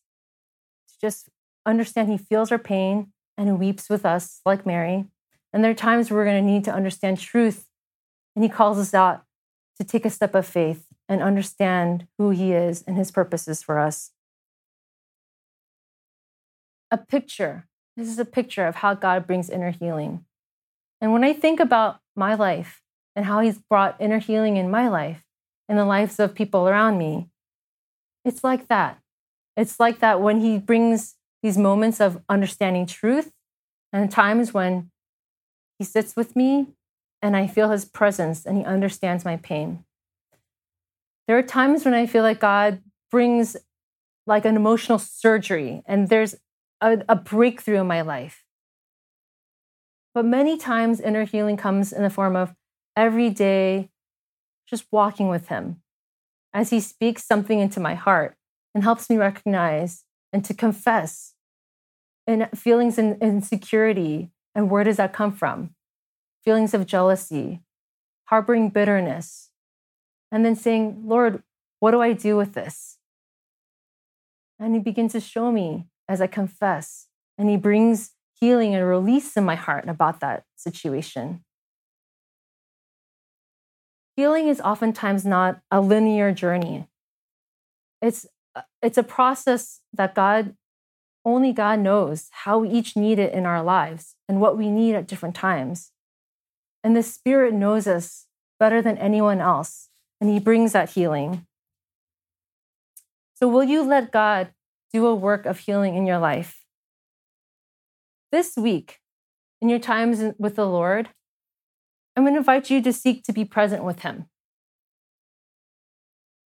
to 0.88 0.94
just 1.00 1.28
understand 1.66 2.08
he 2.08 2.18
feels 2.18 2.52
our 2.52 2.58
pain 2.58 3.12
and 3.36 3.58
weeps 3.58 3.88
with 3.88 4.04
us 4.04 4.40
like 4.44 4.66
Mary. 4.66 5.06
And 5.52 5.62
there 5.62 5.70
are 5.70 5.74
times 5.74 6.10
we're 6.10 6.24
going 6.24 6.42
to 6.42 6.50
need 6.50 6.64
to 6.64 6.72
understand 6.72 7.18
truth 7.18 7.66
and 8.34 8.44
he 8.44 8.48
calls 8.48 8.78
us 8.78 8.94
out 8.94 9.24
to 9.78 9.84
take 9.84 10.04
a 10.04 10.10
step 10.10 10.34
of 10.34 10.46
faith 10.46 10.86
and 11.08 11.22
understand 11.22 12.06
who 12.18 12.30
he 12.30 12.52
is 12.52 12.82
and 12.86 12.96
his 12.96 13.10
purposes 13.10 13.62
for 13.62 13.78
us. 13.78 14.12
A 16.90 16.98
picture. 16.98 17.68
This 17.96 18.08
is 18.08 18.18
a 18.18 18.24
picture 18.24 18.66
of 18.66 18.76
how 18.76 18.94
God 18.94 19.26
brings 19.26 19.50
inner 19.50 19.70
healing. 19.70 20.24
And 21.02 21.12
when 21.12 21.24
I 21.24 21.32
think 21.32 21.58
about 21.58 21.98
my 22.14 22.34
life 22.34 22.80
and 23.16 23.26
how 23.26 23.40
he's 23.40 23.58
brought 23.58 24.00
inner 24.00 24.20
healing 24.20 24.56
in 24.56 24.70
my 24.70 24.88
life 24.88 25.24
and 25.68 25.76
the 25.76 25.84
lives 25.84 26.20
of 26.20 26.36
people 26.36 26.68
around 26.68 26.96
me, 26.96 27.28
it's 28.24 28.44
like 28.44 28.68
that. 28.68 29.00
It's 29.56 29.80
like 29.80 29.98
that 29.98 30.20
when 30.20 30.40
he 30.40 30.58
brings 30.58 31.16
these 31.42 31.58
moments 31.58 32.00
of 32.00 32.22
understanding 32.28 32.86
truth 32.86 33.32
and 33.92 34.12
times 34.12 34.54
when 34.54 34.92
he 35.76 35.84
sits 35.84 36.14
with 36.14 36.36
me 36.36 36.68
and 37.20 37.36
I 37.36 37.48
feel 37.48 37.70
his 37.70 37.84
presence 37.84 38.46
and 38.46 38.58
he 38.58 38.64
understands 38.64 39.24
my 39.24 39.36
pain. 39.36 39.84
There 41.26 41.36
are 41.36 41.42
times 41.42 41.84
when 41.84 41.94
I 41.94 42.06
feel 42.06 42.22
like 42.22 42.38
God 42.38 42.80
brings 43.10 43.56
like 44.24 44.44
an 44.44 44.54
emotional 44.54 45.00
surgery 45.00 45.82
and 45.84 46.08
there's 46.08 46.36
a, 46.80 46.98
a 47.08 47.16
breakthrough 47.16 47.80
in 47.80 47.88
my 47.88 48.02
life. 48.02 48.41
But 50.14 50.24
many 50.24 50.56
times, 50.58 51.00
inner 51.00 51.24
healing 51.24 51.56
comes 51.56 51.92
in 51.92 52.02
the 52.02 52.10
form 52.10 52.36
of 52.36 52.54
every 52.96 53.30
day 53.30 53.90
just 54.68 54.84
walking 54.90 55.28
with 55.28 55.48
him 55.48 55.82
as 56.52 56.70
he 56.70 56.80
speaks 56.80 57.24
something 57.24 57.58
into 57.58 57.80
my 57.80 57.94
heart 57.94 58.36
and 58.74 58.84
helps 58.84 59.08
me 59.08 59.16
recognize 59.16 60.04
and 60.32 60.44
to 60.44 60.54
confess 60.54 61.34
and 62.26 62.48
feelings 62.54 62.98
and 62.98 63.20
insecurity 63.22 64.30
and 64.54 64.70
where 64.70 64.84
does 64.84 64.98
that 64.98 65.12
come 65.12 65.32
from 65.32 65.74
feelings 66.42 66.74
of 66.74 66.86
jealousy, 66.86 67.60
harboring 68.24 68.68
bitterness, 68.68 69.50
and 70.30 70.44
then 70.44 70.56
saying, 70.56 71.02
Lord, 71.04 71.42
what 71.80 71.92
do 71.92 72.00
I 72.00 72.12
do 72.12 72.36
with 72.36 72.54
this? 72.54 72.98
And 74.58 74.74
He 74.74 74.80
begins 74.80 75.12
to 75.12 75.20
show 75.20 75.52
me 75.52 75.86
as 76.08 76.20
I 76.20 76.26
confess, 76.26 77.06
and 77.38 77.48
He 77.48 77.56
brings 77.56 78.12
healing 78.42 78.74
and 78.74 78.84
release 78.84 79.36
in 79.36 79.44
my 79.44 79.54
heart 79.54 79.88
about 79.88 80.18
that 80.18 80.42
situation. 80.56 81.44
Healing 84.16 84.48
is 84.48 84.60
oftentimes 84.60 85.24
not 85.24 85.60
a 85.70 85.80
linear 85.80 86.32
journey. 86.32 86.88
It's, 88.02 88.26
it's 88.82 88.98
a 88.98 89.04
process 89.04 89.78
that 89.92 90.16
God, 90.16 90.56
only 91.24 91.52
God 91.52 91.78
knows 91.78 92.30
how 92.32 92.58
we 92.58 92.70
each 92.70 92.96
need 92.96 93.20
it 93.20 93.32
in 93.32 93.46
our 93.46 93.62
lives 93.62 94.16
and 94.28 94.40
what 94.40 94.58
we 94.58 94.68
need 94.70 94.96
at 94.96 95.06
different 95.06 95.36
times. 95.36 95.92
And 96.82 96.96
the 96.96 97.04
Spirit 97.04 97.54
knows 97.54 97.86
us 97.86 98.26
better 98.58 98.82
than 98.82 98.98
anyone 98.98 99.40
else, 99.40 99.88
and 100.20 100.28
He 100.28 100.40
brings 100.40 100.72
that 100.72 100.90
healing. 100.90 101.46
So, 103.34 103.46
will 103.46 103.62
you 103.62 103.84
let 103.84 104.10
God 104.10 104.48
do 104.92 105.06
a 105.06 105.14
work 105.14 105.46
of 105.46 105.60
healing 105.60 105.94
in 105.94 106.08
your 106.08 106.18
life? 106.18 106.61
This 108.32 108.56
week, 108.56 108.98
in 109.60 109.68
your 109.68 109.78
times 109.78 110.34
with 110.38 110.56
the 110.56 110.66
Lord, 110.66 111.10
I'm 112.16 112.24
going 112.24 112.32
to 112.32 112.38
invite 112.38 112.70
you 112.70 112.80
to 112.80 112.90
seek 112.90 113.24
to 113.24 113.32
be 113.32 113.44
present 113.44 113.84
with 113.84 114.00
Him. 114.00 114.24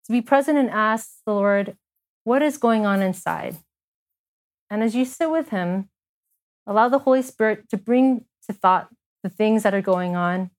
To 0.07 0.13
be 0.13 0.21
present 0.21 0.59
and 0.59 0.69
ask 0.69 1.11
the 1.25 1.33
Lord, 1.33 1.77
what 2.25 2.43
is 2.43 2.59
going 2.59 2.87
on 2.87 3.03
inside? 3.03 3.57
And 4.69 4.83
as 4.83 4.97
you 4.97 5.05
sit 5.05 5.31
with 5.31 5.51
Him, 5.51 5.89
allow 6.67 6.89
the 6.89 6.99
Holy 6.99 7.23
Spirit 7.23 7.69
to 7.71 7.77
bring 7.77 8.25
to 8.49 8.53
thought 8.53 8.89
the 9.23 9.29
things 9.29 9.63
that 9.63 9.75
are 9.75 9.81
going 9.81 10.17
on 10.17 10.51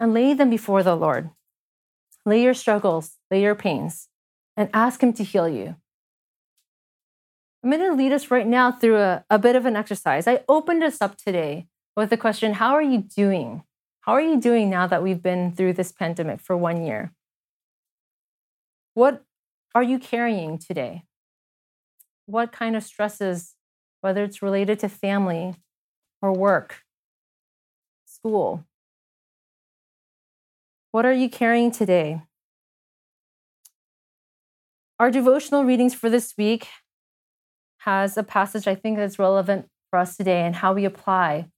and 0.00 0.12
lay 0.12 0.34
them 0.34 0.50
before 0.50 0.82
the 0.82 0.96
Lord. 0.96 1.30
lay 2.26 2.42
your 2.42 2.54
struggles, 2.54 3.16
lay 3.30 3.42
your 3.42 3.54
pains, 3.54 4.08
and 4.56 4.68
ask 4.72 5.02
Him 5.02 5.12
to 5.12 5.24
heal 5.24 5.48
you. 5.48 5.76
I'm 7.62 7.70
going 7.70 7.80
to 7.80 7.94
lead 7.94 8.12
us 8.12 8.30
right 8.30 8.46
now 8.46 8.72
through 8.72 8.98
a, 8.98 9.24
a 9.30 9.38
bit 9.38 9.54
of 9.54 9.66
an 9.66 9.76
exercise. 9.76 10.26
I 10.26 10.40
opened 10.48 10.82
us 10.82 11.00
up 11.00 11.16
today 11.16 11.68
with 11.96 12.10
the 12.10 12.16
question 12.16 12.54
How 12.54 12.72
are 12.72 12.82
you 12.82 12.98
doing? 12.98 13.62
How 14.00 14.12
are 14.12 14.20
you 14.20 14.40
doing 14.40 14.68
now 14.68 14.88
that 14.88 15.02
we've 15.02 15.22
been 15.22 15.52
through 15.52 15.74
this 15.74 15.92
pandemic 15.92 16.40
for 16.40 16.56
one 16.56 16.84
year? 16.84 17.12
What 18.94 19.22
are 19.76 19.82
you 19.82 20.00
carrying 20.00 20.58
today? 20.58 21.04
What 22.26 22.50
kind 22.50 22.74
of 22.74 22.82
stresses, 22.82 23.54
whether 24.00 24.24
it's 24.24 24.42
related 24.42 24.80
to 24.80 24.88
family 24.88 25.54
or 26.20 26.32
work, 26.32 26.82
school, 28.06 28.64
what 30.90 31.06
are 31.06 31.12
you 31.12 31.30
carrying 31.30 31.70
today? 31.70 32.22
Our 34.98 35.10
devotional 35.10 35.64
readings 35.64 35.94
for 35.94 36.10
this 36.10 36.34
week 36.36 36.68
has 37.84 38.16
a 38.16 38.22
passage 38.22 38.68
I 38.68 38.74
think 38.74 38.96
that's 38.96 39.18
relevant 39.18 39.68
for 39.90 39.98
us 39.98 40.16
today 40.16 40.42
and 40.42 40.54
how 40.54 40.72
we 40.72 40.84
apply 40.84 41.48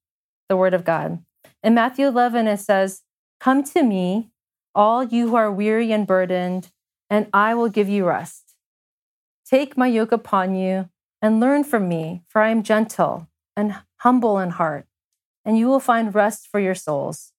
the 0.48 0.56
Word 0.56 0.72
of 0.72 0.84
God. 0.84 1.22
In 1.62 1.74
Matthew 1.74 2.06
11, 2.06 2.46
it 2.48 2.58
says, 2.58 3.02
Come 3.40 3.62
to 3.64 3.82
me, 3.82 4.30
all 4.74 5.04
you 5.04 5.28
who 5.28 5.36
are 5.36 5.52
weary 5.52 5.92
and 5.92 6.06
burdened, 6.06 6.70
and 7.10 7.26
I 7.32 7.54
will 7.54 7.68
give 7.68 7.88
you 7.88 8.06
rest. 8.06 8.54
Take 9.44 9.76
my 9.76 9.86
yoke 9.86 10.12
upon 10.12 10.54
you 10.54 10.88
and 11.20 11.40
learn 11.40 11.62
from 11.62 11.88
me, 11.88 12.22
for 12.28 12.40
I 12.40 12.48
am 12.48 12.62
gentle 12.62 13.28
and 13.54 13.76
humble 13.98 14.38
in 14.38 14.50
heart, 14.50 14.86
and 15.44 15.58
you 15.58 15.68
will 15.68 15.80
find 15.80 16.14
rest 16.14 16.48
for 16.50 16.58
your 16.58 16.74
souls. 16.74 17.32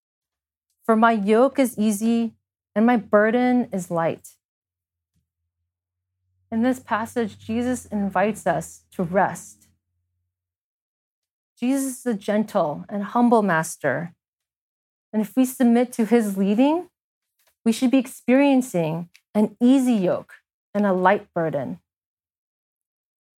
For 0.85 0.95
my 0.95 1.11
yoke 1.11 1.57
is 1.57 1.77
easy 1.77 2.35
and 2.75 2.85
my 2.85 2.97
burden 2.97 3.67
is 3.71 3.89
light. 3.89 4.35
In 6.51 6.61
this 6.61 6.79
passage, 6.79 7.37
Jesus 7.37 7.85
invites 7.85 8.45
us 8.45 8.83
to 8.91 9.03
rest. 9.03 9.67
Jesus 11.59 11.99
is 11.99 12.05
a 12.05 12.13
gentle 12.13 12.85
and 12.89 13.03
humble 13.03 13.41
master. 13.41 14.13
And 15.11 15.21
if 15.21 15.35
we 15.35 15.45
submit 15.45 15.91
to 15.93 16.05
his 16.05 16.37
leading, 16.37 16.89
we 17.63 17.71
should 17.71 17.91
be 17.91 17.97
experiencing 17.97 19.09
an 19.33 19.55
easy 19.61 19.93
yoke 19.93 20.33
and 20.73 20.85
a 20.85 20.93
light 20.93 21.33
burden. 21.33 21.79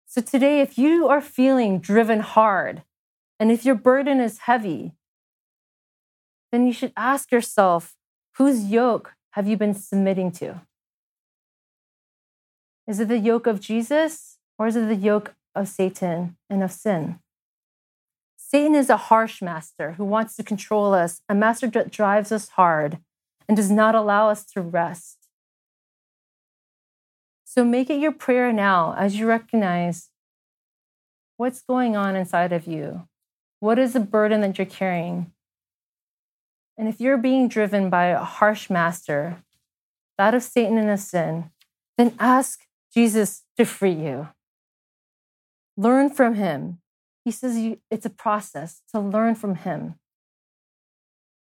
So 0.06 0.22
today, 0.22 0.62
if 0.62 0.78
you 0.78 1.08
are 1.08 1.22
feeling 1.22 1.80
driven 1.80 2.22
hard 2.22 2.84
and 3.39 3.52
if 3.52 3.65
your 3.65 3.76
burden 3.76 4.20
is 4.20 4.39
heavy, 4.39 4.93
then 6.52 6.65
you 6.65 6.74
should 6.74 6.93
ask 6.98 7.32
yourself 7.32 7.96
whose 8.38 8.65
yoke 8.65 9.13
have 9.32 9.48
you 9.48 9.58
been 9.58 9.74
submitting 9.74 10.32
to? 10.32 10.62
Is 12.88 13.00
it 13.00 13.10
the 13.10 13.19
yoke 13.19 13.47
of 13.47 13.60
Jesus 13.60 14.38
or 14.58 14.67
is 14.67 14.76
it 14.76 14.88
the 14.88 14.95
yoke 14.95 15.36
of 15.54 15.67
Satan 15.67 16.38
and 16.50 16.63
of 16.63 16.71
sin? 16.71 17.19
Satan 18.38 18.76
is 18.76 18.89
a 18.89 18.97
harsh 18.97 19.41
master 19.41 19.93
who 19.93 20.06
wants 20.06 20.38
to 20.38 20.43
control 20.43 20.93
us, 20.93 21.21
a 21.28 21.36
master 21.36 21.67
that 21.67 21.91
drives 21.91 22.32
us 22.32 22.50
hard 22.50 23.00
and 23.47 23.58
does 23.58 23.69
not 23.69 23.93
allow 23.93 24.30
us 24.30 24.45
to 24.45 24.62
rest. 24.62 25.28
So 27.43 27.65
make 27.65 27.89
it 27.89 28.00
your 28.00 28.13
prayer 28.13 28.54
now 28.54 28.95
as 28.97 29.17
you 29.17 29.28
recognize 29.28 30.10
what's 31.36 31.62
going 31.62 31.97
on 31.97 32.15
inside 32.15 32.54
of 32.54 32.67
you. 32.67 33.08
What 33.60 33.80
is 33.80 33.93
the 33.93 34.00
burden 34.00 34.41
that 34.41 34.58
you're 34.58 34.65
carrying? 34.65 35.32
And 36.78 36.88
if 36.88 37.02
you're 37.02 37.17
being 37.17 37.47
driven 37.47 37.89
by 37.89 38.06
a 38.06 38.23
harsh 38.23 38.69
master, 38.69 39.43
that 40.17 40.36
of 40.36 40.43
Satan 40.43 40.78
and 40.78 40.89
of 40.89 41.00
sin, 41.00 41.50
then 41.97 42.13
ask 42.19 42.66
Jesus 42.93 43.43
to 43.58 43.65
free 43.65 43.93
you. 43.93 44.30
Learn 45.76 46.10
from 46.10 46.36
him. 46.36 46.80
He 47.23 47.32
says 47.32 47.58
you, 47.58 47.80
it's 47.91 48.06
a 48.06 48.10
process 48.10 48.82
to 48.93 49.00
learn 49.00 49.36
from 49.36 49.56
him. 49.56 49.95